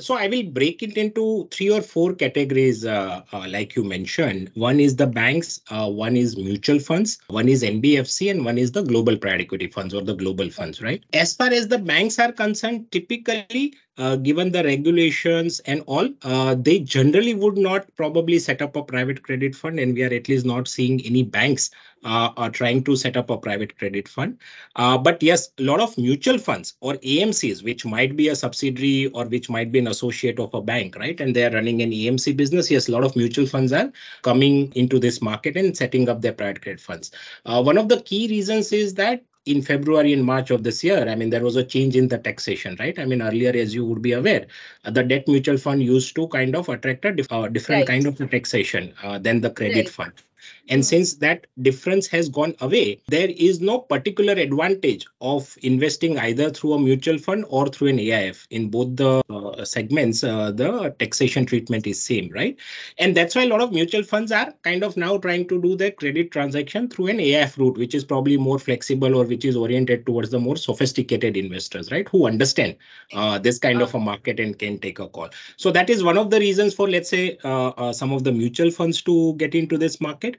so 0.00 0.16
I 0.16 0.28
will 0.28 0.44
break 0.44 0.82
it 0.82 0.96
into 0.96 1.48
three 1.50 1.70
or 1.70 1.82
four 1.82 2.14
categories, 2.14 2.84
uh, 2.84 3.22
uh, 3.32 3.46
like 3.48 3.76
you 3.76 3.84
mentioned. 3.84 4.50
One 4.54 4.80
is 4.80 4.96
the 4.96 5.06
banks, 5.06 5.60
uh, 5.70 5.90
one 5.90 6.16
is 6.16 6.36
mutual 6.36 6.78
funds, 6.78 7.18
one 7.28 7.48
is 7.48 7.62
NBFC, 7.62 8.30
and 8.30 8.44
one 8.44 8.58
is 8.58 8.72
the 8.72 8.82
global 8.82 9.16
private 9.16 9.42
equity 9.42 9.68
funds 9.68 9.94
or 9.94 10.02
the 10.02 10.14
global 10.14 10.50
funds, 10.50 10.82
right? 10.82 11.02
As 11.12 11.34
far 11.34 11.48
as 11.48 11.68
the 11.68 11.78
banks 11.78 12.18
are 12.18 12.32
concerned, 12.32 12.90
typically 12.92 13.74
uh, 13.96 14.16
given 14.16 14.50
the 14.50 14.64
regulations 14.64 15.60
and 15.60 15.82
all, 15.86 16.08
uh, 16.22 16.54
they 16.58 16.80
generally 16.80 17.34
would 17.34 17.56
not 17.56 17.86
probably 17.94 18.38
set 18.38 18.60
up 18.60 18.74
a 18.76 18.82
private 18.82 19.22
credit 19.22 19.54
fund, 19.54 19.78
and 19.78 19.94
we 19.94 20.02
are 20.02 20.12
at 20.12 20.28
least 20.28 20.44
not 20.44 20.66
seeing 20.66 21.00
any 21.06 21.22
banks 21.22 21.70
uh, 22.04 22.30
are 22.36 22.50
trying 22.50 22.84
to 22.84 22.96
set 22.96 23.16
up 23.16 23.30
a 23.30 23.38
private 23.38 23.78
credit 23.78 24.08
fund. 24.08 24.38
Uh, 24.76 24.98
but 24.98 25.22
yes, 25.22 25.50
a 25.58 25.62
lot 25.62 25.80
of 25.80 25.96
mutual 25.96 26.38
funds 26.38 26.74
or 26.80 26.94
AMCs, 26.94 27.64
which 27.64 27.84
might 27.84 28.16
be 28.16 28.28
a 28.28 28.36
subsidiary 28.36 29.06
or 29.06 29.24
which 29.24 29.48
might 29.48 29.72
be 29.72 29.78
an 29.78 29.88
associate 29.88 30.38
of 30.38 30.52
a 30.54 30.60
bank, 30.60 30.96
right? 30.96 31.20
And 31.20 31.34
they 31.34 31.44
are 31.44 31.50
running 31.50 31.82
an 31.82 31.90
AMC 31.90 32.36
business. 32.36 32.70
Yes, 32.70 32.88
a 32.88 32.92
lot 32.92 33.04
of 33.04 33.16
mutual 33.16 33.46
funds 33.46 33.72
are 33.72 33.92
coming 34.22 34.72
into 34.74 34.98
this 34.98 35.22
market 35.22 35.56
and 35.56 35.76
setting 35.76 36.08
up 36.08 36.20
their 36.20 36.32
private 36.32 36.62
credit 36.62 36.80
funds. 36.80 37.10
Uh, 37.44 37.62
one 37.62 37.78
of 37.78 37.88
the 37.88 38.00
key 38.00 38.28
reasons 38.28 38.72
is 38.72 38.94
that 38.94 39.22
in 39.46 39.60
February 39.60 40.12
and 40.12 40.24
March 40.24 40.50
of 40.50 40.62
this 40.62 40.82
year, 40.82 41.06
I 41.06 41.14
mean, 41.14 41.30
there 41.30 41.42
was 41.42 41.56
a 41.56 41.64
change 41.64 41.96
in 41.96 42.08
the 42.08 42.18
taxation, 42.18 42.76
right? 42.78 42.98
I 42.98 43.04
mean, 43.04 43.20
earlier, 43.20 43.52
as 43.54 43.74
you 43.74 43.84
would 43.84 44.00
be 44.00 44.12
aware, 44.12 44.46
uh, 44.84 44.90
the 44.90 45.02
debt 45.02 45.28
mutual 45.28 45.58
fund 45.58 45.82
used 45.82 46.14
to 46.16 46.28
kind 46.28 46.56
of 46.56 46.68
attract 46.68 47.04
a 47.04 47.12
dif- 47.12 47.30
uh, 47.30 47.48
different 47.48 47.80
right. 47.80 47.86
kind 47.86 48.06
of 48.06 48.30
taxation 48.30 48.94
uh, 49.02 49.18
than 49.18 49.40
the 49.40 49.50
credit 49.50 49.76
right. 49.76 49.88
fund. 49.88 50.12
And 50.68 50.82
mm. 50.82 50.84
since 50.84 51.14
that 51.16 51.46
difference 51.60 52.06
has 52.08 52.28
gone 52.28 52.54
away, 52.60 53.00
there 53.08 53.28
is 53.28 53.60
no 53.60 53.78
particular 53.78 54.34
advantage 54.34 55.06
of 55.20 55.56
investing 55.62 56.18
either 56.18 56.50
through 56.50 56.74
a 56.74 56.80
mutual 56.80 57.18
fund 57.18 57.44
or 57.48 57.68
through 57.68 57.88
an 57.88 57.98
AIF. 57.98 58.46
In 58.50 58.70
both 58.70 58.96
the 58.96 59.22
uh, 59.30 59.64
segments, 59.64 60.24
uh, 60.24 60.52
the 60.52 60.94
taxation 60.98 61.46
treatment 61.46 61.86
is 61.86 62.02
same, 62.02 62.30
right? 62.32 62.56
And 62.98 63.16
that's 63.16 63.34
why 63.34 63.42
a 63.42 63.48
lot 63.48 63.60
of 63.60 63.72
mutual 63.72 64.02
funds 64.02 64.32
are 64.32 64.54
kind 64.62 64.82
of 64.82 64.96
now 64.96 65.18
trying 65.18 65.48
to 65.48 65.60
do 65.60 65.76
their 65.76 65.90
credit 65.90 66.30
transaction 66.30 66.88
through 66.88 67.08
an 67.08 67.18
AIF 67.18 67.58
route, 67.58 67.78
which 67.78 67.94
is 67.94 68.04
probably 68.04 68.36
more 68.36 68.58
flexible 68.58 69.14
or 69.14 69.24
which 69.24 69.44
is 69.44 69.56
oriented 69.56 70.06
towards 70.06 70.30
the 70.30 70.38
more 70.38 70.56
sophisticated 70.56 71.36
investors, 71.36 71.90
right? 71.90 72.08
Who 72.08 72.26
understand 72.26 72.76
uh, 73.12 73.38
this 73.38 73.58
kind 73.58 73.82
of 73.82 73.94
a 73.94 74.00
market 74.00 74.40
and 74.40 74.58
can 74.58 74.78
take 74.78 74.98
a 74.98 75.08
call. 75.08 75.30
So 75.56 75.70
that 75.72 75.90
is 75.90 76.02
one 76.02 76.18
of 76.18 76.30
the 76.30 76.38
reasons 76.38 76.74
for, 76.74 76.88
let's 76.88 77.08
say, 77.08 77.38
uh, 77.44 77.68
uh, 77.68 77.92
some 77.92 78.12
of 78.12 78.24
the 78.24 78.32
mutual 78.32 78.70
funds 78.70 79.02
to 79.02 79.34
get 79.34 79.54
into 79.54 79.78
this 79.78 80.00
market. 80.00 80.33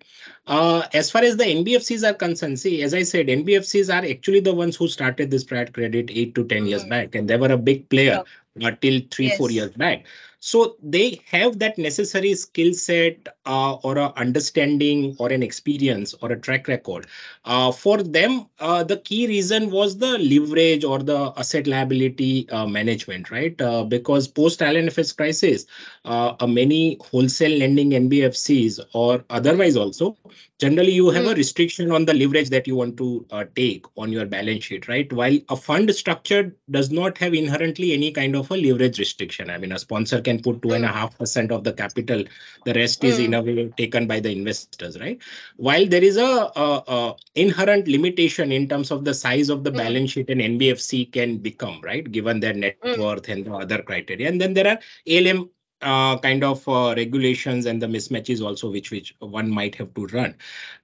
Uh, 0.48 0.84
as 0.94 1.12
far 1.12 1.24
as 1.24 1.38
the 1.38 1.44
NBFCs 1.44 2.08
are 2.08 2.14
concerned, 2.14 2.60
see, 2.60 2.82
as 2.84 2.94
I 2.94 3.04
said, 3.04 3.28
NBFCs 3.28 3.94
are 3.94 4.06
actually 4.10 4.42
the 4.42 4.54
ones 4.54 4.76
who 4.76 4.88
started 4.88 5.32
this 5.32 5.44
private 5.44 5.74
credit 5.74 6.10
eight 6.12 6.36
to 6.36 6.44
10 6.46 6.58
mm-hmm. 6.58 6.68
years 6.68 6.84
back, 6.84 7.16
and 7.16 7.28
they 7.28 7.38
were 7.38 7.52
a 7.52 7.58
big 7.58 7.90
player 7.90 8.24
yeah. 8.56 8.70
uh, 8.70 8.72
till 8.82 9.02
three, 9.12 9.28
yes. 9.28 9.38
four 9.38 9.52
years 9.52 9.72
back. 9.72 10.06
So 10.46 10.78
they 10.84 11.22
have 11.32 11.58
that 11.58 11.80
necessary 11.80 12.36
skill 12.36 12.76
set 12.76 13.30
uh, 13.48 13.74
or 13.78 13.98
a 13.98 14.14
understanding 14.16 15.16
or 15.18 15.30
an 15.30 15.42
experience 15.42 16.14
or 16.22 16.34
a 16.34 16.40
track 16.40 16.68
record. 16.68 17.08
Uh, 17.44 17.72
for 17.72 18.04
them, 18.04 18.46
uh, 18.60 18.84
the 18.84 18.98
key 18.98 19.26
reason 19.26 19.72
was 19.72 19.98
the 19.98 20.20
leverage 20.20 20.84
or 20.84 21.00
the 21.00 21.34
asset 21.36 21.66
liability 21.66 22.48
uh, 22.52 22.68
management, 22.68 23.32
right? 23.32 23.60
Uh, 23.60 23.86
because 23.86 24.28
post 24.28 24.62
IL&FS 24.62 25.14
crisis, 25.14 25.66
uh, 26.06 26.36
many 26.48 27.00
wholesale 27.02 27.58
lending 27.58 27.90
NBFCs 27.90 28.82
or 28.94 29.26
otherwise 29.32 29.76
also, 29.76 30.16
generally 30.60 30.92
you 30.92 31.10
have 31.10 31.24
mm. 31.24 31.30
a 31.30 31.32
hmm. 31.32 31.38
restriction 31.38 31.92
on 31.92 32.06
the 32.06 32.14
leverage 32.14 32.50
that 32.50 32.68
you 32.68 32.76
want 32.76 32.98
to 32.98 33.26
take 33.56 33.86
on 33.98 34.12
your 34.12 34.28
balance 34.28 34.66
sheet, 34.66 34.88
right? 34.88 35.12
While 35.12 35.40
a 35.50 35.56
fund 35.56 35.94
structure 35.96 36.56
does 36.70 36.92
not 36.92 37.18
have 37.18 37.34
inherently 37.34 37.94
any 37.94 38.12
kind 38.12 38.36
of 38.36 38.52
a 38.52 38.56
leverage 38.56 39.00
restriction. 39.00 39.50
I 39.50 39.58
mean, 39.58 39.72
a 39.72 39.80
sponsor 39.80 40.22
can 40.22 40.35
put 40.40 40.62
two 40.62 40.74
and 40.74 40.86
a 40.86 40.88
hmm. 40.88 40.94
half 40.94 41.18
percent 41.18 41.52
of 41.52 41.64
the 41.64 41.74
capital. 41.74 42.24
The 42.66 42.74
rest 42.74 43.04
is 43.04 43.18
hmm. 43.18 43.26
in 43.26 43.34
a 43.34 43.42
way 43.42 43.68
taken 43.78 44.08
by 44.08 44.20
the 44.20 44.32
investors, 44.32 45.00
right? 45.00 45.20
While 45.58 45.86
there 45.88 46.04
is 46.04 46.18
a, 46.18 46.52
a, 46.56 46.84
a 46.88 47.16
inherent 47.36 47.88
limitation 47.88 48.52
in 48.52 48.68
terms 48.68 48.92
of 48.92 49.06
the 49.06 49.14
size 49.14 49.50
of 49.50 49.64
the 49.64 49.72
hmm. 49.72 49.78
balance 49.78 50.12
sheet 50.12 50.30
an 50.30 50.40
NBFC 50.40 51.12
can 51.12 51.38
become, 51.38 51.82
right? 51.82 52.10
Given 52.10 52.40
their 52.40 52.54
net 52.54 52.78
worth 52.98 53.28
and 53.30 53.46
the 53.46 53.54
other 53.54 53.82
criteria. 53.82 54.28
And 54.28 54.40
then 54.40 54.54
there 54.54 54.68
are 54.68 54.80
ALM 55.08 55.50
uh, 55.82 56.18
kind 56.20 56.44
of 56.44 56.68
uh, 56.68 56.94
regulations 56.96 57.66
and 57.66 57.82
the 57.82 57.86
mismatches 57.86 58.42
also 58.42 58.72
which 58.72 58.92
which 58.92 59.14
one 59.20 59.50
might 59.50 59.76
have 59.76 59.94
to 59.94 60.06
run 60.08 60.34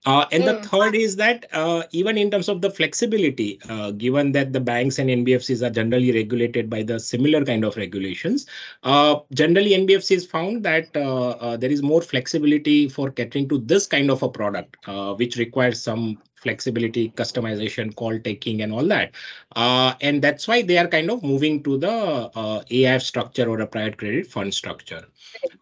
uh, 0.06 0.26
and 0.32 0.44
mm. 0.44 0.48
the 0.48 0.68
third 0.68 0.96
is 0.96 1.16
that 1.16 1.46
uh, 1.54 1.84
even 1.92 2.18
in 2.18 2.30
terms 2.30 2.50
of 2.50 2.62
the 2.62 2.70
flexibility 2.70 3.60
uh, 3.70 3.92
given 3.92 4.32
that 4.32 4.52
the 4.52 4.60
banks 4.60 5.00
and 5.00 5.10
nbfcs 5.10 5.66
are 5.66 5.70
generally 5.70 6.12
regulated 6.12 6.70
by 6.70 6.84
the 6.84 7.00
similar 7.00 7.44
kind 7.46 7.64
of 7.64 7.76
regulations 7.78 8.46
uh, 8.84 9.16
generally 9.34 9.72
nbfcs 9.72 10.28
found 10.28 10.64
that 10.64 10.92
there 10.94 11.72
is 11.72 11.82
more 11.82 12.02
flexibility 12.02 12.90
for 12.90 13.10
catering 13.10 13.48
to 13.48 13.60
this 13.60 13.88
kind 13.88 14.12
of 14.12 14.22
a 14.24 14.30
product 14.30 14.78
which 15.18 15.38
requires 15.38 15.82
some 15.82 16.18
flexibility, 16.42 17.10
customization, 17.10 17.96
call 17.96 18.20
taking, 18.20 18.62
and 18.62 18.74
all 18.74 18.86
that. 18.86 19.12
Uh, 19.56 19.94
and 20.02 20.22
that's 20.22 20.48
why 20.48 20.62
they 20.62 20.78
are 20.78 20.88
kind 20.88 21.10
of 21.10 21.24
moving 21.24 21.64
to 21.64 21.78
the 21.78 21.90
uh, 21.90 22.64
AIF 22.70 23.02
structure 23.02 23.50
or 23.50 23.60
a 23.62 23.68
private 23.68 23.98
credit 23.98 24.28
fund 24.28 24.54
structure. 24.54 25.06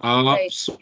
Uh, 0.01 0.23
right. 0.25 0.51
So 0.51 0.77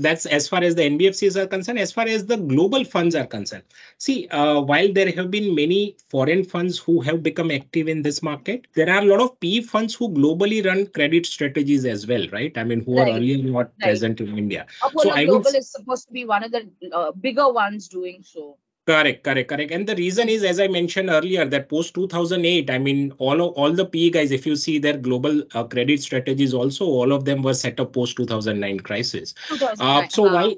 that's 0.00 0.24
as 0.26 0.48
far 0.48 0.62
as 0.62 0.74
the 0.74 0.82
NBFCs 0.82 1.36
are 1.36 1.46
concerned. 1.46 1.78
As 1.78 1.92
far 1.92 2.06
as 2.06 2.24
the 2.26 2.36
global 2.36 2.84
funds 2.84 3.14
are 3.14 3.26
concerned, 3.26 3.64
see, 3.98 4.28
uh, 4.28 4.60
while 4.60 4.92
there 4.92 5.12
have 5.12 5.30
been 5.30 5.54
many 5.54 5.96
foreign 6.08 6.44
funds 6.44 6.78
who 6.78 7.00
have 7.00 7.22
become 7.22 7.50
active 7.50 7.88
in 7.88 8.02
this 8.02 8.22
market, 8.22 8.66
there 8.74 8.88
are 8.88 9.02
a 9.02 9.04
lot 9.04 9.20
of 9.20 9.38
PE 9.40 9.62
funds 9.62 9.94
who 9.94 10.08
globally 10.08 10.64
run 10.64 10.86
credit 10.86 11.26
strategies 11.26 11.84
as 11.84 12.06
well, 12.06 12.26
right? 12.32 12.56
I 12.56 12.64
mean, 12.64 12.84
who 12.84 12.98
right. 12.98 13.08
are 13.08 13.16
earlier 13.16 13.38
not 13.38 13.56
right. 13.56 13.78
present 13.80 14.20
in 14.20 14.38
India. 14.38 14.66
Apollo 14.82 15.14
so 15.14 15.24
Global 15.24 15.42
would... 15.44 15.56
is 15.56 15.70
supposed 15.70 16.06
to 16.06 16.12
be 16.12 16.24
one 16.24 16.44
of 16.44 16.52
the 16.52 16.70
uh, 16.92 17.12
bigger 17.12 17.52
ones 17.52 17.88
doing 17.88 18.22
so. 18.22 18.56
Correct, 18.90 19.22
correct, 19.22 19.48
correct. 19.48 19.70
And 19.70 19.86
the 19.86 19.94
reason 19.94 20.28
is, 20.28 20.42
as 20.42 20.58
I 20.58 20.66
mentioned 20.66 21.10
earlier, 21.10 21.44
that 21.44 21.68
post 21.68 21.94
2008, 21.94 22.70
I 22.70 22.78
mean, 22.78 23.12
all 23.18 23.40
of, 23.40 23.52
all 23.52 23.70
the 23.70 23.86
PE 23.86 24.10
guys, 24.10 24.32
if 24.32 24.44
you 24.44 24.56
see 24.56 24.80
their 24.80 24.96
global 24.96 25.44
uh, 25.54 25.62
credit 25.62 26.02
strategies, 26.02 26.52
also 26.52 26.86
all 26.86 27.12
of 27.12 27.24
them 27.24 27.44
were 27.44 27.54
set 27.54 27.78
up 27.78 27.92
post 27.92 28.16
2009 28.16 28.80
crisis. 28.80 29.34
Uh, 29.78 30.08
so 30.08 30.26
uh-huh. 30.26 30.34
why? 30.34 30.56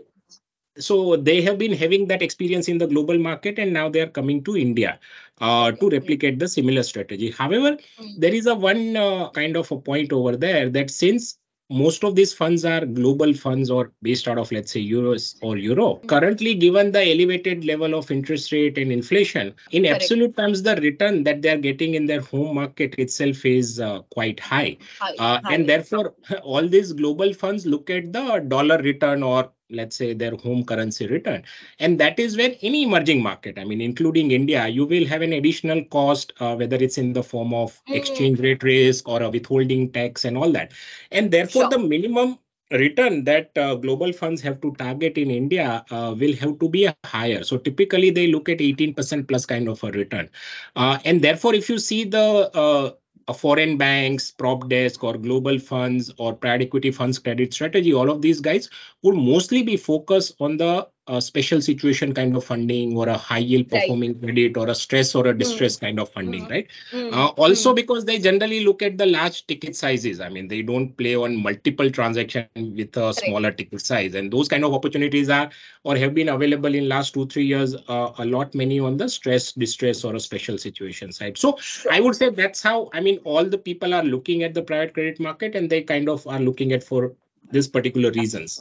So 0.78 1.16
they 1.16 1.42
have 1.42 1.58
been 1.58 1.74
having 1.74 2.06
that 2.06 2.22
experience 2.22 2.68
in 2.68 2.78
the 2.78 2.86
global 2.86 3.18
market, 3.18 3.58
and 3.58 3.74
now 3.74 3.90
they 3.90 4.00
are 4.00 4.06
coming 4.06 4.42
to 4.44 4.56
India 4.56 4.98
uh, 5.42 5.72
to 5.72 5.90
replicate 5.90 6.38
the 6.38 6.48
similar 6.48 6.82
strategy. 6.84 7.32
However, 7.32 7.76
mm. 8.00 8.14
there 8.16 8.32
is 8.32 8.46
a 8.46 8.54
one 8.54 8.96
uh, 8.96 9.28
kind 9.28 9.58
of 9.58 9.70
a 9.70 9.76
point 9.76 10.10
over 10.10 10.38
there 10.38 10.70
that 10.70 10.90
since 10.90 11.36
most 11.72 12.04
of 12.04 12.14
these 12.14 12.32
funds 12.32 12.64
are 12.64 12.84
global 12.84 13.32
funds 13.32 13.70
or 13.70 13.90
based 14.02 14.28
out 14.28 14.38
of 14.38 14.52
let's 14.52 14.72
say 14.72 14.84
euros 14.84 15.36
or 15.42 15.56
euro 15.56 15.96
currently 16.06 16.54
given 16.54 16.92
the 16.92 17.02
elevated 17.12 17.64
level 17.64 17.94
of 17.94 18.10
interest 18.10 18.52
rate 18.52 18.76
and 18.76 18.92
inflation 18.92 19.54
in 19.70 19.84
Correct. 19.84 20.02
absolute 20.02 20.36
terms 20.36 20.62
the 20.62 20.76
return 20.76 21.24
that 21.24 21.42
they 21.42 21.48
are 21.48 21.56
getting 21.56 21.94
in 21.94 22.06
their 22.06 22.20
home 22.20 22.54
market 22.54 22.94
itself 22.98 23.44
is 23.46 23.80
uh, 23.80 24.00
quite 24.10 24.38
high, 24.38 24.76
high, 24.98 25.14
uh, 25.18 25.40
high. 25.42 25.54
and 25.54 25.68
therefore 25.68 26.14
all 26.42 26.68
these 26.68 26.92
global 26.92 27.32
funds 27.32 27.66
look 27.66 27.88
at 27.90 28.12
the 28.12 28.44
dollar 28.48 28.78
return 28.78 29.22
or 29.22 29.50
let's 29.72 29.96
say 29.96 30.12
their 30.12 30.34
home 30.36 30.64
currency 30.64 31.06
return 31.06 31.42
and 31.78 31.98
that 31.98 32.18
is 32.18 32.36
where 32.36 32.54
any 32.62 32.82
emerging 32.84 33.22
market 33.22 33.58
i 33.58 33.64
mean 33.64 33.80
including 33.80 34.30
india 34.30 34.66
you 34.68 34.84
will 34.84 35.06
have 35.06 35.22
an 35.22 35.32
additional 35.32 35.84
cost 35.84 36.32
uh, 36.40 36.54
whether 36.54 36.76
it's 36.76 36.98
in 36.98 37.12
the 37.12 37.22
form 37.22 37.52
of 37.54 37.80
mm. 37.88 37.94
exchange 37.94 38.40
rate 38.40 38.62
risk 38.62 39.08
or 39.08 39.22
a 39.22 39.30
withholding 39.30 39.90
tax 39.90 40.24
and 40.24 40.36
all 40.36 40.52
that 40.52 40.72
and 41.10 41.30
therefore 41.30 41.62
sure. 41.62 41.70
the 41.70 41.78
minimum 41.78 42.38
return 42.72 43.24
that 43.24 43.50
uh, 43.56 43.74
global 43.74 44.12
funds 44.12 44.40
have 44.40 44.60
to 44.60 44.72
target 44.72 45.18
in 45.18 45.30
India 45.30 45.84
uh, 45.90 46.14
will 46.18 46.34
have 46.36 46.58
to 46.58 46.68
be 46.68 46.88
higher. 47.04 47.44
So 47.44 47.58
typically 47.58 48.10
they 48.10 48.28
look 48.28 48.48
at 48.48 48.58
18% 48.58 49.28
plus 49.28 49.46
kind 49.46 49.68
of 49.68 49.82
a 49.84 49.90
return. 49.90 50.30
Uh, 50.74 50.98
and 51.04 51.22
therefore, 51.22 51.54
if 51.54 51.68
you 51.68 51.78
see 51.78 52.04
the 52.04 52.96
uh, 53.28 53.32
foreign 53.32 53.76
banks, 53.76 54.30
prop 54.30 54.68
desk, 54.68 55.02
or 55.04 55.16
global 55.16 55.58
funds, 55.58 56.12
or 56.18 56.34
private 56.34 56.66
equity 56.66 56.90
funds 56.90 57.18
credit 57.18 57.52
strategy, 57.54 57.92
all 57.94 58.10
of 58.10 58.22
these 58.22 58.40
guys 58.40 58.70
would 59.02 59.14
mostly 59.16 59.62
be 59.62 59.76
focused 59.76 60.34
on 60.40 60.56
the 60.56 60.86
a 61.08 61.20
special 61.20 61.60
situation 61.60 62.14
kind 62.14 62.36
of 62.36 62.44
funding 62.44 62.96
or 62.96 63.08
a 63.08 63.16
high 63.16 63.38
yield 63.38 63.68
performing 63.68 64.12
right. 64.12 64.22
credit 64.22 64.56
or 64.56 64.68
a 64.68 64.74
stress 64.74 65.16
or 65.16 65.26
a 65.26 65.36
distress 65.36 65.76
mm. 65.76 65.80
kind 65.80 65.98
of 65.98 66.08
funding, 66.10 66.46
mm. 66.46 66.50
right? 66.50 66.68
Mm. 66.92 67.12
Uh, 67.12 67.28
also, 67.30 67.72
mm. 67.72 67.76
because 67.76 68.04
they 68.04 68.20
generally 68.20 68.64
look 68.64 68.82
at 68.82 68.98
the 68.98 69.06
large 69.06 69.44
ticket 69.46 69.74
sizes. 69.74 70.20
I 70.20 70.28
mean, 70.28 70.46
they 70.46 70.62
don't 70.62 70.96
play 70.96 71.16
on 71.16 71.42
multiple 71.42 71.90
transactions 71.90 72.46
with 72.54 72.96
a 72.96 73.12
smaller 73.14 73.48
right. 73.48 73.58
ticket 73.58 73.80
size, 73.80 74.14
and 74.14 74.32
those 74.32 74.46
kind 74.46 74.64
of 74.64 74.72
opportunities 74.72 75.28
are 75.28 75.50
or 75.82 75.96
have 75.96 76.14
been 76.14 76.28
available 76.28 76.72
in 76.72 76.88
last 76.88 77.14
two 77.14 77.26
three 77.26 77.46
years. 77.46 77.74
Uh, 77.74 78.12
a 78.18 78.24
lot 78.24 78.54
many 78.54 78.78
on 78.78 78.96
the 78.96 79.08
stress, 79.08 79.52
distress, 79.52 80.04
or 80.04 80.14
a 80.14 80.20
special 80.20 80.56
situation 80.56 81.10
side. 81.10 81.36
So 81.36 81.58
I 81.90 82.00
would 82.00 82.14
say 82.14 82.30
that's 82.30 82.62
how 82.62 82.90
I 82.92 83.00
mean 83.00 83.18
all 83.24 83.44
the 83.44 83.58
people 83.58 83.92
are 83.92 84.04
looking 84.04 84.44
at 84.44 84.54
the 84.54 84.62
private 84.62 84.94
credit 84.94 85.18
market, 85.18 85.56
and 85.56 85.68
they 85.68 85.82
kind 85.82 86.08
of 86.08 86.26
are 86.28 86.40
looking 86.40 86.72
at 86.72 86.84
for 86.84 87.14
this 87.50 87.66
particular 87.66 88.12
reasons 88.12 88.60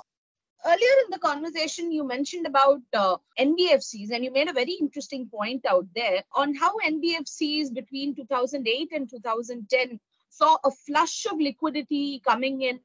earlier 0.65 0.95
in 1.05 1.09
the 1.11 1.19
conversation 1.19 1.91
you 1.91 2.03
mentioned 2.03 2.45
about 2.45 2.81
uh, 2.93 3.17
nbfcs 3.39 4.11
and 4.11 4.23
you 4.23 4.31
made 4.31 4.49
a 4.49 4.53
very 4.53 4.73
interesting 4.73 5.27
point 5.27 5.65
out 5.65 5.85
there 5.95 6.23
on 6.35 6.53
how 6.53 6.71
nbfcs 6.85 7.73
between 7.73 8.15
2008 8.15 8.89
and 8.93 9.09
2010 9.09 9.99
saw 10.29 10.57
a 10.63 10.71
flush 10.71 11.25
of 11.31 11.39
liquidity 11.39 12.21
coming 12.27 12.61
in 12.61 12.79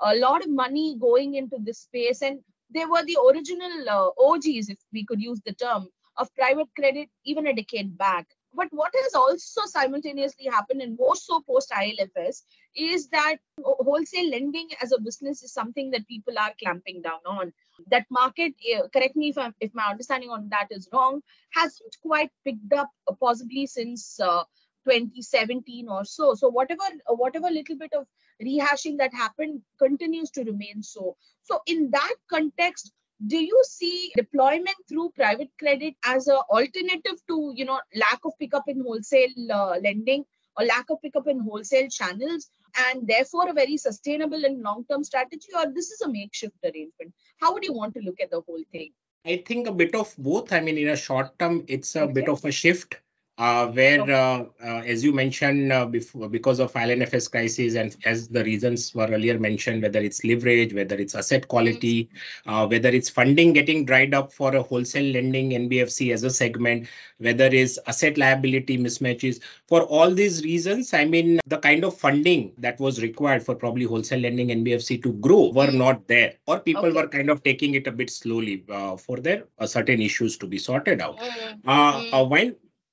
a 0.00 0.14
lot 0.16 0.42
of 0.42 0.50
money 0.50 0.96
going 0.98 1.34
into 1.34 1.56
this 1.60 1.80
space 1.80 2.22
and 2.22 2.40
they 2.74 2.84
were 2.84 3.04
the 3.04 3.18
original 3.28 3.88
uh, 3.88 4.10
og's 4.18 4.68
if 4.68 4.78
we 4.92 5.04
could 5.04 5.20
use 5.20 5.40
the 5.46 5.54
term 5.54 5.88
of 6.16 6.34
private 6.34 6.68
credit 6.76 7.08
even 7.24 7.46
a 7.46 7.54
decade 7.54 7.96
back 7.96 8.26
but 8.54 8.68
what 8.70 8.92
has 9.04 9.14
also 9.14 9.62
simultaneously 9.66 10.46
happened, 10.46 10.82
and 10.82 10.98
more 10.98 11.16
so 11.16 11.40
post 11.40 11.72
IL&FS, 11.72 12.44
is 12.74 13.08
that 13.08 13.36
wholesale 13.62 14.30
lending 14.30 14.68
as 14.82 14.92
a 14.92 15.00
business 15.00 15.42
is 15.42 15.52
something 15.52 15.90
that 15.90 16.08
people 16.08 16.34
are 16.38 16.52
clamping 16.62 17.02
down 17.02 17.20
on. 17.26 17.52
That 17.90 18.06
market, 18.10 18.54
eh, 18.68 18.80
correct 18.92 19.16
me 19.16 19.30
if, 19.30 19.38
I'm, 19.38 19.54
if 19.60 19.74
my 19.74 19.84
understanding 19.84 20.30
on 20.30 20.48
that 20.50 20.68
is 20.70 20.88
wrong, 20.92 21.22
hasn't 21.54 21.96
quite 22.02 22.30
picked 22.44 22.72
up 22.72 22.90
possibly 23.20 23.66
since 23.66 24.18
uh, 24.20 24.44
2017 24.84 25.88
or 25.88 26.04
so. 26.04 26.34
So 26.34 26.48
whatever 26.48 26.82
whatever 27.08 27.50
little 27.50 27.76
bit 27.76 27.92
of 27.92 28.06
rehashing 28.42 28.98
that 28.98 29.12
happened 29.14 29.60
continues 29.78 30.30
to 30.30 30.44
remain 30.44 30.82
so. 30.82 31.16
So 31.42 31.60
in 31.66 31.90
that 31.90 32.14
context, 32.28 32.92
do 33.26 33.38
you 33.38 33.62
see 33.68 34.12
deployment 34.16 34.76
through 34.88 35.10
private 35.10 35.50
credit 35.58 35.94
as 36.04 36.26
an 36.26 36.40
alternative 36.50 37.20
to 37.28 37.52
you 37.54 37.64
know 37.64 37.80
lack 37.94 38.20
of 38.24 38.32
pickup 38.38 38.64
in 38.66 38.80
wholesale 38.80 39.52
uh, 39.52 39.76
lending 39.82 40.24
or 40.56 40.64
lack 40.64 40.86
of 40.90 41.00
pickup 41.02 41.26
in 41.26 41.40
wholesale 41.40 41.88
channels 41.88 42.50
and 42.88 43.06
therefore 43.06 43.48
a 43.50 43.52
very 43.52 43.76
sustainable 43.76 44.44
and 44.44 44.62
long 44.62 44.84
term 44.90 45.04
strategy 45.04 45.48
or 45.54 45.66
this 45.74 45.90
is 45.90 46.00
a 46.00 46.08
makeshift 46.08 46.56
arrangement 46.64 47.12
how 47.40 47.52
would 47.52 47.64
you 47.64 47.72
want 47.72 47.94
to 47.94 48.00
look 48.00 48.20
at 48.20 48.30
the 48.30 48.40
whole 48.40 48.64
thing 48.72 48.90
I 49.24 49.42
think 49.46 49.66
a 49.66 49.72
bit 49.72 49.94
of 49.94 50.14
both. 50.16 50.50
I 50.50 50.60
mean, 50.60 50.78
in 50.78 50.88
a 50.88 50.96
short 50.96 51.38
term, 51.38 51.64
it's 51.68 51.94
a 51.94 52.04
okay. 52.04 52.12
bit 52.14 52.28
of 52.30 52.42
a 52.42 52.50
shift 52.50 53.00
where, 53.40 54.02
uh, 54.02 54.44
uh, 54.62 54.82
as 54.84 55.02
you 55.02 55.14
mentioned, 55.14 55.72
uh, 55.72 55.86
before, 55.86 56.28
because 56.28 56.60
of 56.60 56.76
IL&FS 56.76 57.28
crisis 57.28 57.74
and 57.74 57.96
as 58.04 58.28
the 58.28 58.44
reasons 58.44 58.94
were 58.94 59.06
earlier 59.06 59.38
mentioned, 59.38 59.82
whether 59.82 59.98
it's 59.98 60.22
leverage, 60.24 60.74
whether 60.74 60.96
it's 60.96 61.14
asset 61.14 61.48
quality, 61.48 62.10
uh, 62.46 62.66
whether 62.66 62.90
it's 62.90 63.08
funding 63.08 63.54
getting 63.54 63.86
dried 63.86 64.12
up 64.12 64.30
for 64.30 64.54
a 64.54 64.62
wholesale 64.62 65.10
lending 65.14 65.52
NBFC 65.52 66.12
as 66.12 66.22
a 66.22 66.28
segment, 66.28 66.86
whether 67.16 67.46
it's 67.46 67.78
asset 67.86 68.18
liability 68.18 68.76
mismatches. 68.76 69.40
For 69.66 69.84
all 69.84 70.10
these 70.10 70.44
reasons, 70.44 70.92
I 70.92 71.06
mean, 71.06 71.40
the 71.46 71.56
kind 71.56 71.82
of 71.82 71.96
funding 71.96 72.52
that 72.58 72.78
was 72.78 73.00
required 73.00 73.42
for 73.42 73.54
probably 73.54 73.84
wholesale 73.84 74.20
lending 74.20 74.48
NBFC 74.48 75.02
to 75.02 75.14
grow 75.14 75.50
were 75.50 75.70
not 75.70 76.06
there, 76.08 76.34
or 76.46 76.60
people 76.60 76.84
okay. 76.84 76.94
were 77.00 77.08
kind 77.08 77.30
of 77.30 77.42
taking 77.42 77.72
it 77.72 77.86
a 77.86 77.92
bit 77.92 78.10
slowly 78.10 78.64
uh, 78.68 78.98
for 78.98 79.16
their 79.16 79.44
certain 79.64 80.02
issues 80.02 80.36
to 80.36 80.46
be 80.46 80.58
sorted 80.58 81.00
out. 81.00 81.18
Mm-hmm. 81.18 82.28
while 82.28 82.52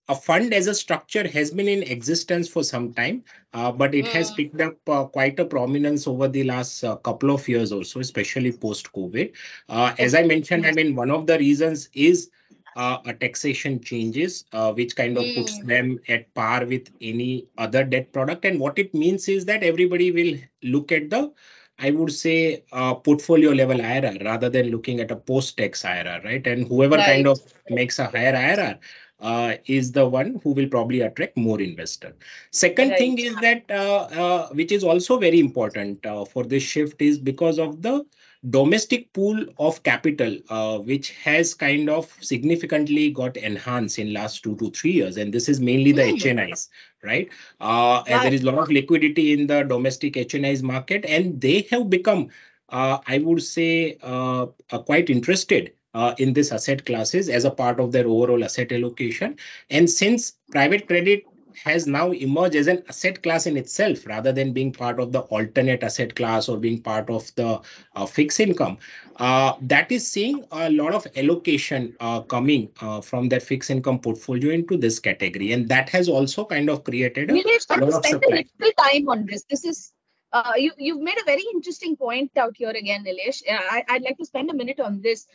a 0.09 0.15
fund 0.15 0.53
as 0.53 0.67
a 0.67 0.73
structure 0.73 1.27
has 1.27 1.51
been 1.51 1.67
in 1.67 1.83
existence 1.83 2.47
for 2.47 2.63
some 2.63 2.93
time, 2.93 3.23
uh, 3.53 3.71
but 3.71 3.93
it 3.93 4.07
has 4.07 4.31
picked 4.31 4.61
up 4.61 4.77
uh, 4.87 5.03
quite 5.05 5.39
a 5.39 5.45
prominence 5.45 6.07
over 6.07 6.27
the 6.27 6.43
last 6.43 6.83
uh, 6.83 6.95
couple 6.97 7.31
of 7.31 7.47
years 7.47 7.71
or 7.71 7.83
so, 7.83 7.99
especially 7.99 8.51
post 8.51 8.91
COVID. 8.93 9.33
Uh, 9.67 9.93
as 9.99 10.15
I 10.15 10.23
mentioned, 10.23 10.65
I 10.65 10.71
mean, 10.71 10.95
one 10.95 11.11
of 11.11 11.27
the 11.27 11.37
reasons 11.37 11.89
is 11.93 12.29
uh, 12.77 12.99
a 13.05 13.13
taxation 13.13 13.81
changes, 13.81 14.45
uh, 14.53 14.71
which 14.71 14.95
kind 14.95 15.17
of 15.17 15.25
puts 15.35 15.57
them 15.59 15.99
at 16.07 16.33
par 16.35 16.65
with 16.65 16.89
any 17.01 17.47
other 17.57 17.83
debt 17.83 18.13
product. 18.13 18.45
And 18.45 18.59
what 18.59 18.79
it 18.79 18.93
means 18.93 19.27
is 19.27 19.45
that 19.45 19.63
everybody 19.63 20.11
will 20.11 20.37
look 20.63 20.91
at 20.91 21.09
the 21.09 21.33
I 21.79 21.91
would 21.91 22.11
say 22.11 22.63
uh, 22.71 22.95
portfolio 22.95 23.51
level 23.51 23.77
IRR 23.77 24.25
rather 24.25 24.49
than 24.49 24.71
looking 24.71 24.99
at 24.99 25.11
a 25.11 25.15
post 25.15 25.57
tax 25.57 25.83
IRR, 25.83 26.23
right? 26.23 26.47
And 26.47 26.67
whoever 26.67 26.95
right. 26.95 27.05
kind 27.05 27.27
of 27.27 27.39
makes 27.69 27.99
a 27.99 28.05
higher 28.05 28.33
IRR 28.33 28.79
uh, 29.19 29.55
is 29.65 29.91
the 29.91 30.07
one 30.07 30.39
who 30.43 30.51
will 30.51 30.67
probably 30.67 31.01
attract 31.01 31.37
more 31.37 31.59
investor. 31.59 32.15
Second 32.51 32.89
right. 32.89 32.97
thing 32.97 33.17
is 33.17 33.35
that 33.37 33.63
uh, 33.69 34.07
uh, 34.11 34.47
which 34.49 34.71
is 34.71 34.83
also 34.83 35.17
very 35.17 35.39
important 35.39 36.05
uh, 36.05 36.25
for 36.25 36.43
this 36.43 36.63
shift 36.63 37.01
is 37.01 37.17
because 37.17 37.59
of 37.59 37.81
the 37.81 38.05
domestic 38.49 39.11
pool 39.13 39.43
of 39.57 39.81
capital 39.83 40.37
uh, 40.49 40.77
which 40.77 41.11
has 41.11 41.53
kind 41.53 41.89
of 41.89 42.15
significantly 42.21 43.09
got 43.09 43.35
enhanced 43.35 43.97
in 43.97 44.13
last 44.13 44.43
two 44.43 44.55
to 44.57 44.69
three 44.71 44.91
years 44.91 45.17
and 45.17 45.33
this 45.33 45.49
is 45.49 45.59
mainly 45.59 45.91
the 45.91 46.03
mm. 46.03 46.21
hnis 46.21 46.69
right 47.03 47.29
uh, 47.59 48.03
and 48.07 48.21
there 48.23 48.33
is 48.33 48.43
a 48.43 48.45
lot 48.45 48.59
of 48.59 48.69
liquidity 48.69 49.33
in 49.33 49.47
the 49.47 49.63
domestic 49.63 50.13
hnis 50.13 50.61
market 50.61 51.03
and 51.05 51.41
they 51.41 51.67
have 51.71 51.89
become 51.89 52.29
uh, 52.69 52.99
i 53.07 53.17
would 53.17 53.41
say 53.41 53.97
uh, 54.03 54.45
quite 54.85 55.09
interested 55.09 55.73
uh, 55.93 56.13
in 56.17 56.33
this 56.33 56.51
asset 56.51 56.85
classes 56.85 57.29
as 57.29 57.45
a 57.45 57.51
part 57.51 57.79
of 57.79 57.91
their 57.91 58.07
overall 58.07 58.43
asset 58.43 58.71
allocation. 58.71 59.37
And 59.69 59.89
since 59.89 60.33
private 60.51 60.87
credit 60.87 61.23
has 61.63 61.87
now 61.87 62.11
emerged 62.11 62.55
as 62.55 62.67
an 62.67 62.83
asset 62.87 63.21
class 63.23 63.45
in 63.47 63.57
itself 63.57 64.05
rather 64.05 64.31
than 64.31 64.53
being 64.53 64.71
part 64.71 64.99
of 64.99 65.11
the 65.11 65.21
alternate 65.21 65.83
asset 65.83 66.15
class 66.15 66.49
or 66.49 66.57
being 66.57 66.81
part 66.81 67.09
of 67.09 67.33
the 67.35 67.59
uh, 67.95 68.05
fixed 68.05 68.39
income. 68.39 68.77
Uh, 69.15 69.53
that 69.61 69.91
is 69.91 70.07
seeing 70.07 70.45
a 70.51 70.69
lot 70.69 70.93
of 70.93 71.07
allocation 71.15 71.95
uh, 71.99 72.21
coming 72.21 72.69
uh, 72.81 73.01
from 73.01 73.27
their 73.29 73.39
fixed 73.39 73.71
income 73.71 73.99
portfolio 73.99 74.51
into 74.51 74.77
this 74.77 74.99
category. 74.99 75.51
And 75.53 75.67
that 75.69 75.89
has 75.89 76.07
also 76.07 76.45
kind 76.45 76.69
of 76.69 76.83
created 76.83 77.31
a, 77.31 77.33
Nilesh, 77.33 77.69
lot 77.69 77.81
of 77.81 78.05
supply. 78.05 78.37
a 78.37 78.63
little 78.63 78.73
time 78.83 79.09
on 79.09 79.25
this. 79.25 79.43
This 79.49 79.65
is 79.65 79.91
uh, 80.33 80.53
you, 80.57 80.71
you've 80.77 81.01
made 81.01 81.17
a 81.19 81.25
very 81.25 81.43
interesting 81.53 81.95
point 81.95 82.31
out 82.37 82.55
here 82.55 82.69
again, 82.69 83.05
Nilesh. 83.05 83.41
Uh, 83.49 83.57
I, 83.57 83.83
would 83.93 84.03
like 84.03 84.17
to 84.17 84.25
spend 84.25 84.49
a 84.49 84.53
minute 84.53 84.79
on 84.79 85.01
this. 85.01 85.25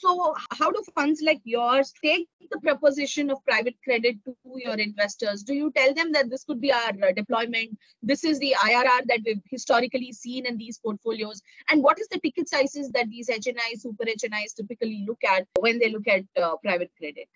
So, 0.00 0.32
how 0.52 0.70
do 0.70 0.80
funds 0.94 1.22
like 1.24 1.40
yours 1.42 1.92
take 2.04 2.28
the 2.52 2.60
proposition 2.60 3.30
of 3.30 3.44
private 3.44 3.74
credit 3.82 4.16
to 4.26 4.36
your 4.54 4.76
investors? 4.76 5.42
Do 5.42 5.54
you 5.54 5.72
tell 5.74 5.92
them 5.92 6.12
that 6.12 6.30
this 6.30 6.44
could 6.44 6.60
be 6.60 6.72
our 6.72 6.90
uh, 7.02 7.10
deployment? 7.16 7.76
This 8.00 8.22
is 8.22 8.38
the 8.38 8.54
IRR 8.60 9.06
that 9.06 9.20
we've 9.26 9.42
historically 9.50 10.12
seen 10.12 10.46
in 10.46 10.56
these 10.56 10.78
portfolios. 10.78 11.42
And 11.68 11.82
what 11.82 11.98
is 11.98 12.06
the 12.12 12.20
ticket 12.20 12.48
sizes 12.48 12.90
that 12.92 13.10
these 13.10 13.28
HNIs, 13.28 13.80
super 13.80 14.04
HNIs 14.04 14.54
typically 14.56 15.04
look 15.04 15.18
at 15.28 15.48
when 15.58 15.80
they 15.80 15.90
look 15.90 16.06
at 16.06 16.24
uh, 16.40 16.54
private 16.62 16.92
credit? 16.96 17.28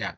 Yeah. 0.00 0.12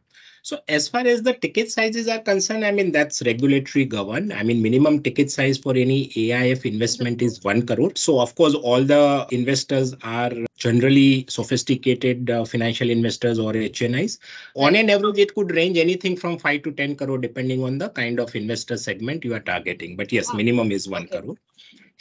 So 0.45 0.59
as 0.69 0.89
far 0.89 1.07
as 1.07 1.23
the 1.23 1.35
ticket 1.35 1.71
sizes 1.71 2.09
are 2.09 2.19
concerned, 2.19 2.65
I 2.65 2.73
mean, 2.73 2.91
that's 2.91 3.23
regulatory 3.23 3.85
governed. 3.85 4.33
I 4.33 4.43
mean, 4.43 4.61
minimum 4.61 5.01
ticket 5.01 5.31
size 5.31 5.59
for 5.59 5.77
any 5.77 6.09
AIF 6.09 6.65
investment 6.65 7.23
is 7.23 7.43
one 7.45 7.65
crore. 7.65 7.93
So 7.95 8.21
of 8.21 8.35
course, 8.35 8.55
all 8.55 8.83
the 8.83 9.27
investors 9.31 9.95
are 10.03 10.33
generally 10.57 11.27
sophisticated 11.29 12.29
uh, 12.29 12.45
financial 12.45 12.91
investors 12.91 13.39
or 13.39 13.53
HNIs. 13.53 14.19
On 14.57 14.75
an 14.75 14.91
average, 14.91 15.19
it 15.19 15.35
could 15.35 15.53
range 15.53 15.79
anything 15.79 16.17
from 16.17 16.39
five 16.39 16.63
to 16.63 16.73
10 16.73 16.97
crore, 16.97 17.19
depending 17.19 17.63
on 17.63 17.79
the 17.79 17.91
kind 17.91 18.19
of 18.19 18.35
investor 18.35 18.77
segment 18.77 19.25
you 19.25 19.35
are 19.35 19.41
targeting. 19.41 19.97
But 19.97 20.13
yes, 20.13 20.35
minimum 20.35 20.73
is 20.73 20.89
one 20.89 21.05
okay. 21.05 21.21
crore. 21.21 21.37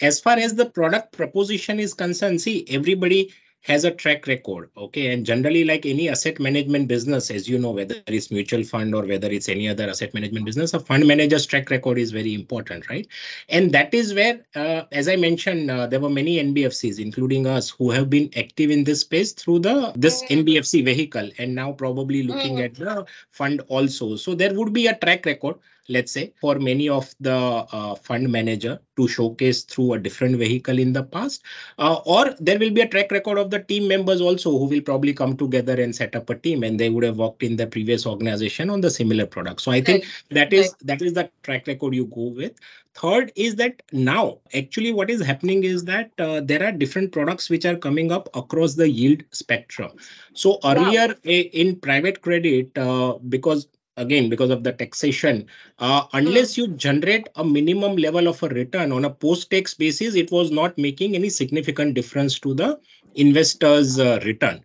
As 0.01 0.19
far 0.19 0.37
as 0.37 0.55
the 0.55 0.65
product 0.65 1.11
proposition 1.11 1.79
is 1.79 1.93
concerned, 1.93 2.41
see, 2.41 2.65
everybody 2.69 3.33
has 3.61 3.83
a 3.85 3.91
track 3.91 4.27
record 4.27 4.69
okay? 4.75 5.13
And 5.13 5.25
generally 5.25 5.63
like 5.63 5.85
any 5.85 6.09
asset 6.09 6.39
management 6.39 6.87
business 6.87 7.31
as 7.31 7.47
you 7.47 7.59
know 7.59 7.71
whether 7.71 7.95
it's 8.07 8.31
mutual 8.31 8.63
fund 8.63 8.95
or 8.95 9.05
whether 9.05 9.29
it's 9.29 9.49
any 9.49 9.69
other 9.69 9.89
asset 9.89 10.13
management 10.13 10.45
business 10.45 10.73
a 10.73 10.79
fund 10.79 11.07
manager's 11.07 11.45
track 11.45 11.69
record 11.69 11.97
is 11.97 12.11
very 12.11 12.33
important 12.33 12.89
right? 12.89 13.07
And 13.49 13.71
that 13.73 13.93
is 13.93 14.13
where 14.13 14.41
uh, 14.55 14.83
as 14.91 15.07
i 15.07 15.15
mentioned 15.15 15.69
uh, 15.69 15.87
there 15.87 15.99
were 15.99 16.09
many 16.09 16.37
nbfcs 16.43 16.99
including 16.99 17.47
us 17.47 17.69
who 17.69 17.91
have 17.91 18.09
been 18.09 18.29
active 18.35 18.71
in 18.71 18.83
this 18.83 19.01
space 19.01 19.33
through 19.33 19.59
the 19.59 19.93
this 19.95 20.23
nbfc 20.23 20.83
vehicle 20.85 21.29
and 21.37 21.55
now 21.55 21.71
probably 21.71 22.23
looking 22.23 22.55
mm-hmm. 22.55 22.65
at 22.65 22.75
the 22.75 23.05
fund 23.31 23.61
also. 23.67 24.15
So 24.15 24.35
there 24.35 24.53
would 24.53 24.73
be 24.73 24.87
a 24.87 24.95
track 24.95 25.25
record 25.25 25.57
let's 25.91 26.11
say 26.11 26.33
for 26.39 26.55
many 26.55 26.87
of 26.89 27.13
the 27.19 27.31
uh, 27.31 27.95
fund 27.95 28.31
manager 28.31 28.79
to 28.97 29.07
showcase 29.07 29.63
through 29.63 29.93
a 29.93 29.99
different 29.99 30.37
vehicle 30.37 30.79
in 30.79 30.93
the 30.93 31.03
past 31.03 31.43
uh, 31.77 31.99
or 32.05 32.33
there 32.39 32.59
will 32.59 32.71
be 32.71 32.81
a 32.81 32.87
track 32.87 33.11
record 33.11 33.37
of 33.37 33.49
the 33.49 33.59
team 33.59 33.87
members 33.87 34.21
also 34.21 34.51
who 34.57 34.65
will 34.65 34.81
probably 34.81 35.13
come 35.13 35.35
together 35.37 35.79
and 35.81 35.95
set 35.95 36.15
up 36.15 36.29
a 36.29 36.35
team 36.35 36.63
and 36.63 36.79
they 36.79 36.89
would 36.89 37.03
have 37.03 37.17
worked 37.17 37.43
in 37.43 37.55
the 37.55 37.67
previous 37.67 38.05
organization 38.05 38.69
on 38.69 38.81
the 38.81 38.89
similar 38.89 39.25
product 39.25 39.61
so 39.61 39.71
i 39.71 39.81
think 39.81 40.03
right. 40.03 40.23
that 40.31 40.53
is 40.53 40.67
right. 40.67 40.87
that 40.87 41.01
is 41.01 41.13
the 41.13 41.29
track 41.43 41.67
record 41.67 41.93
you 41.93 42.05
go 42.05 42.29
with 42.41 42.53
third 42.93 43.31
is 43.35 43.55
that 43.55 43.81
now 43.91 44.37
actually 44.53 44.91
what 44.91 45.09
is 45.09 45.21
happening 45.21 45.63
is 45.63 45.85
that 45.85 46.11
uh, 46.19 46.41
there 46.41 46.63
are 46.63 46.71
different 46.71 47.11
products 47.11 47.49
which 47.49 47.65
are 47.65 47.77
coming 47.77 48.11
up 48.11 48.29
across 48.33 48.75
the 48.75 48.89
yield 48.89 49.23
spectrum 49.31 49.91
so 50.33 50.59
earlier 50.63 51.07
wow. 51.07 51.31
in 51.31 51.75
private 51.79 52.21
credit 52.21 52.77
uh, 52.77 53.17
because 53.29 53.67
again 54.01 54.29
because 54.29 54.49
of 54.49 54.63
the 54.63 54.73
taxation. 54.73 55.47
Uh, 55.79 56.03
unless 56.13 56.57
you 56.57 56.67
generate 56.67 57.29
a 57.35 57.43
minimum 57.43 57.95
level 57.95 58.27
of 58.27 58.41
a 58.43 58.49
return 58.49 58.91
on 58.91 59.05
a 59.05 59.09
post 59.09 59.49
tax 59.49 59.73
basis 59.73 60.15
it 60.15 60.31
was 60.31 60.51
not 60.51 60.77
making 60.77 61.15
any 61.15 61.29
significant 61.29 61.93
difference 61.93 62.39
to 62.39 62.53
the 62.53 62.79
investors 63.15 63.99
uh, 63.99 64.19
return. 64.25 64.63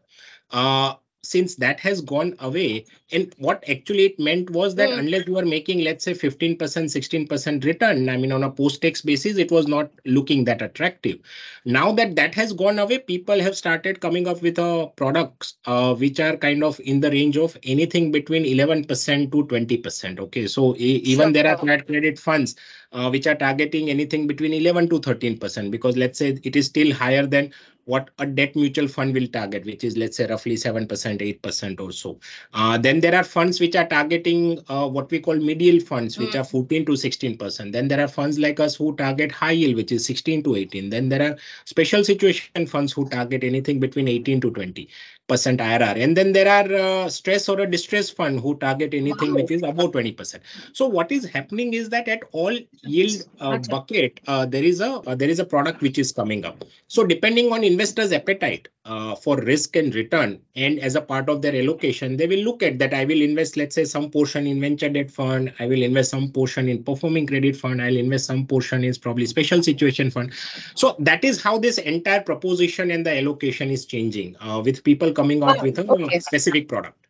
Uh, 0.51 0.95
since 1.27 1.57
that 1.57 1.81
has 1.81 2.01
gone 2.01 2.35
away 2.41 2.85
and 3.13 3.35
what 3.39 3.65
actually 3.69 4.05
it 4.05 4.19
meant 4.19 4.51
was 4.51 4.75
that 4.75 4.89
mm. 4.89 4.99
unless 4.99 5.27
you 5.27 5.35
were 5.35 5.45
making 5.45 5.81
let's 5.81 6.05
say 6.05 6.13
15% 6.13 6.57
16% 6.57 7.65
return 7.65 8.09
i 8.09 8.17
mean 8.17 8.33
on 8.33 8.45
a 8.45 8.51
post 8.51 8.83
tax 8.83 9.03
basis 9.03 9.37
it 9.37 9.51
was 9.51 9.67
not 9.67 9.91
looking 10.05 10.45
that 10.45 10.63
attractive 10.63 11.19
now 11.65 11.93
that 11.93 12.17
that 12.17 12.35
has 12.35 12.53
gone 12.53 12.79
away 12.79 12.99
people 12.99 13.41
have 13.41 13.57
started 13.57 14.01
coming 14.01 14.27
up 14.27 14.41
with 14.43 14.59
uh, 14.59 14.87
products 15.03 15.55
uh, 15.67 15.95
which 15.95 16.21
are 16.21 16.37
kind 16.37 16.63
of 16.63 16.81
in 16.81 17.01
the 17.01 17.11
range 17.11 17.37
of 17.37 17.57
anything 17.63 18.11
between 18.13 18.45
11% 18.45 18.87
to 19.33 19.45
20% 19.45 20.21
okay 20.21 20.47
so 20.47 20.75
e- 20.77 21.03
even 21.13 21.27
sure. 21.27 21.33
there 21.33 21.47
are 21.53 21.59
flat 21.59 21.87
credit 21.87 22.19
funds 22.19 22.57
uh, 22.97 23.11
which 23.11 23.27
are 23.27 23.35
targeting 23.35 23.91
anything 23.91 24.27
between 24.27 24.55
11 24.55 24.89
to 24.89 25.01
13% 25.01 25.71
because 25.71 25.97
let's 25.97 26.19
say 26.19 26.39
it 26.43 26.57
is 26.57 26.67
still 26.67 26.93
higher 26.93 27.27
than 27.27 27.53
what 27.85 28.11
a 28.19 28.27
debt 28.27 28.57
mutual 28.57 28.89
fund 28.89 29.15
will 29.15 29.29
target, 29.29 29.65
which 29.65 29.85
is 29.85 29.97
let's 29.97 30.17
say 30.17 30.27
roughly 30.27 30.57
7%, 30.57 30.89
8% 30.89 31.81
or 31.81 31.93
so. 31.93 32.19
Uh, 32.53 32.77
then 32.79 32.99
there 33.01 33.15
are 33.15 33.23
funds 33.23 33.61
which 33.61 33.77
are 33.77 33.87
targeting 33.87 34.59
uh, 34.69 34.89
what 34.89 35.09
we 35.11 35.21
call 35.21 35.37
mid 35.37 35.63
yield 35.63 35.85
funds, 35.85 36.19
which 36.19 36.33
mm. 36.33 36.41
are 36.41 36.45
14 36.45 36.85
to 36.87 36.93
16%. 36.93 37.73
Then 37.73 37.87
there 37.87 38.01
are 38.01 38.09
funds 38.09 38.41
like 38.41 38.59
us 38.59 38.75
who 38.75 38.97
target 38.97 39.31
high 39.31 39.53
yield, 39.53 39.77
which 39.77 39.93
is 39.93 40.05
16 40.05 40.43
to 40.45 40.57
18. 40.57 40.91
Then 40.91 41.09
there 41.09 41.31
are 41.31 41.37
special 41.65 42.03
situation 42.03 42.67
funds 42.67 42.93
who 42.93 43.09
target 43.09 43.45
anything 43.45 43.79
between 43.79 44.09
18 44.09 44.41
to 44.41 44.51
20 44.51 44.89
percent 45.27 45.61
IRR. 45.61 46.03
And 46.03 46.17
then 46.17 46.33
there 46.33 46.49
are 46.49 47.05
uh, 47.05 47.09
stress 47.09 47.49
or 47.49 47.61
a 47.61 47.71
distress 47.71 48.11
fund 48.11 48.41
who 48.41 48.57
target 48.57 48.95
anything 48.95 49.35
which 49.35 49.51
is 49.51 49.63
above 49.63 49.93
20%. 49.93 50.41
So 50.73 50.87
what 50.87 51.11
is 51.13 51.25
happening 51.27 51.75
is 51.75 51.89
that 51.91 52.09
at 52.09 52.23
all 52.33 52.57
yield 52.83 53.23
uh, 53.41 53.59
bucket, 53.71 54.21
uh, 54.27 54.47
there 54.47 54.65
is 54.65 54.81
a 54.81 55.01
uh, 55.07 55.15
there 55.15 55.29
is 55.29 55.39
a 55.39 55.45
product 55.45 55.83
which 55.83 55.99
is 55.99 56.13
coming 56.13 56.45
up. 56.45 56.65
So 56.89 57.05
depending 57.05 57.53
on 57.53 57.65
investors' 57.65 58.13
appetite, 58.13 58.69
uh, 58.87 59.15
for 59.15 59.37
risk 59.39 59.77
and 59.77 59.95
return 59.95 60.41
and 60.55 60.79
as 60.79 60.95
a 60.95 61.01
part 61.01 61.29
of 61.29 61.43
their 61.43 61.55
allocation 61.57 62.17
they 62.17 62.27
will 62.27 62.45
look 62.49 62.63
at 62.63 62.79
that 62.79 62.95
i 62.95 63.05
will 63.05 63.21
invest 63.21 63.57
let's 63.57 63.75
say 63.75 63.85
some 63.85 64.11
portion 64.11 64.47
in 64.47 64.61
venture 64.61 64.89
debt 64.89 65.11
fund 65.11 65.53
i 65.59 65.67
will 65.67 65.83
invest 65.83 66.11
some 66.11 66.31
portion 66.31 66.69
in 66.69 66.83
performing 66.85 67.27
credit 67.27 67.57
fund 67.57 67.83
i'll 67.83 67.97
invest 67.97 68.27
some 68.27 68.47
portion 68.47 68.85
in 68.85 68.95
probably 68.95 69.27
special 69.27 69.63
situation 69.63 70.11
fund 70.11 70.33
so 70.75 70.95
that 70.99 71.25
is 71.25 71.43
how 71.43 71.59
this 71.59 71.79
entire 71.79 72.21
proposition 72.21 72.91
and 72.93 73.05
the 73.05 73.19
allocation 73.19 73.71
is 73.71 73.85
changing 73.87 74.37
uh, 74.41 74.63
with 74.65 74.85
people 74.85 75.13
coming 75.13 75.43
out 75.43 75.57
Oh, 75.59 75.63
with 75.63 75.79
a 75.79 75.91
okay. 75.91 76.21
specific 76.21 76.69
product 76.69 77.07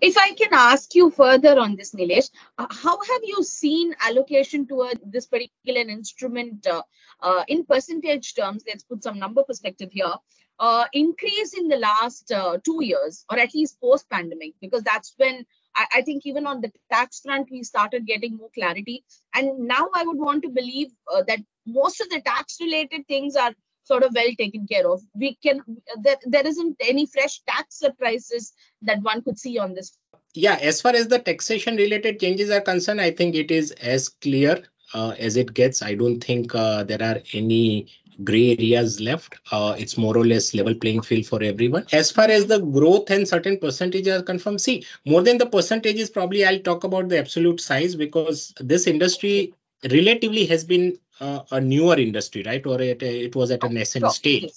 If 0.00 0.16
I 0.18 0.32
can 0.34 0.52
ask 0.52 0.94
you 0.94 1.10
further 1.10 1.58
on 1.58 1.76
this, 1.76 1.94
Nilesh, 1.94 2.30
uh, 2.58 2.66
how 2.70 2.98
have 3.10 3.20
you 3.24 3.42
seen 3.44 3.94
allocation 4.00 4.66
toward 4.66 4.98
this 5.04 5.26
particular 5.26 5.82
instrument 5.88 6.66
uh, 6.66 6.82
uh, 7.20 7.44
in 7.48 7.64
percentage 7.64 8.34
terms? 8.34 8.64
Let's 8.66 8.82
put 8.82 9.02
some 9.02 9.18
number 9.18 9.44
perspective 9.44 9.90
here. 9.92 10.14
Uh, 10.58 10.86
increase 10.92 11.52
in 11.52 11.68
the 11.68 11.76
last 11.76 12.32
uh, 12.32 12.56
two 12.64 12.82
years, 12.82 13.24
or 13.30 13.38
at 13.38 13.54
least 13.54 13.80
post 13.80 14.08
pandemic, 14.08 14.54
because 14.60 14.82
that's 14.82 15.12
when 15.18 15.44
I, 15.76 15.86
I 15.96 16.02
think 16.02 16.24
even 16.24 16.46
on 16.46 16.60
the 16.60 16.72
tax 16.90 17.20
front 17.20 17.48
we 17.50 17.62
started 17.62 18.06
getting 18.06 18.36
more 18.36 18.48
clarity. 18.54 19.04
And 19.34 19.66
now 19.66 19.88
I 19.94 20.04
would 20.04 20.18
want 20.18 20.42
to 20.44 20.48
believe 20.48 20.88
uh, 21.12 21.22
that 21.28 21.40
most 21.66 22.00
of 22.00 22.08
the 22.08 22.20
tax 22.20 22.56
related 22.60 23.06
things 23.06 23.36
are 23.36 23.52
sort 23.84 24.02
of 24.02 24.12
well 24.14 24.30
taken 24.38 24.66
care 24.66 24.88
of. 24.90 25.02
We 25.14 25.36
can 25.42 25.60
there, 26.00 26.16
there 26.24 26.46
isn't 26.46 26.76
any 26.80 27.06
fresh 27.06 27.40
tax 27.46 27.78
surprises 27.78 28.52
that 28.82 29.02
one 29.02 29.22
could 29.22 29.38
see 29.38 29.58
on 29.58 29.74
this. 29.74 29.96
yeah 30.34 30.58
as 30.70 30.80
far 30.84 30.94
as 30.94 31.08
the 31.08 31.18
taxation 31.18 31.76
related 31.76 32.20
changes 32.22 32.50
are 32.56 32.60
concerned 32.60 33.00
i 33.00 33.10
think 33.18 33.34
it 33.42 33.50
is 33.58 33.70
as 33.92 34.08
clear 34.24 34.54
uh, 34.94 35.12
as 35.26 35.36
it 35.42 35.52
gets 35.60 35.82
i 35.90 35.94
don't 36.00 36.22
think 36.22 36.54
uh, 36.54 36.82
there 36.90 37.02
are 37.02 37.20
any 37.40 37.88
gray 38.24 38.52
areas 38.52 39.00
left 39.00 39.34
uh, 39.52 39.74
it's 39.78 39.96
more 39.96 40.16
or 40.16 40.24
less 40.24 40.54
level 40.54 40.74
playing 40.74 41.02
field 41.02 41.26
for 41.26 41.42
everyone. 41.42 41.86
As 41.92 42.10
far 42.10 42.28
as 42.28 42.46
the 42.46 42.58
growth 42.58 43.10
and 43.10 43.26
certain 43.28 43.58
percentages 43.58 44.20
are 44.20 44.22
confirmed 44.22 44.60
see 44.60 44.84
more 45.04 45.22
than 45.22 45.38
the 45.38 45.46
percentages 45.46 46.10
probably 46.10 46.44
i'll 46.44 46.60
talk 46.60 46.84
about 46.84 47.08
the 47.08 47.18
absolute 47.18 47.60
size 47.60 47.94
because 47.94 48.54
this 48.58 48.86
industry 48.86 49.54
relatively 49.90 50.46
has 50.46 50.64
been 50.64 50.98
uh, 51.20 51.40
a 51.50 51.60
newer 51.60 51.96
industry 51.96 52.42
right? 52.44 52.64
Or 52.66 52.80
it, 52.80 53.02
it 53.02 53.34
was 53.34 53.50
at 53.50 53.64
a 53.64 53.68
nascent 53.68 54.10
stage 54.12 54.52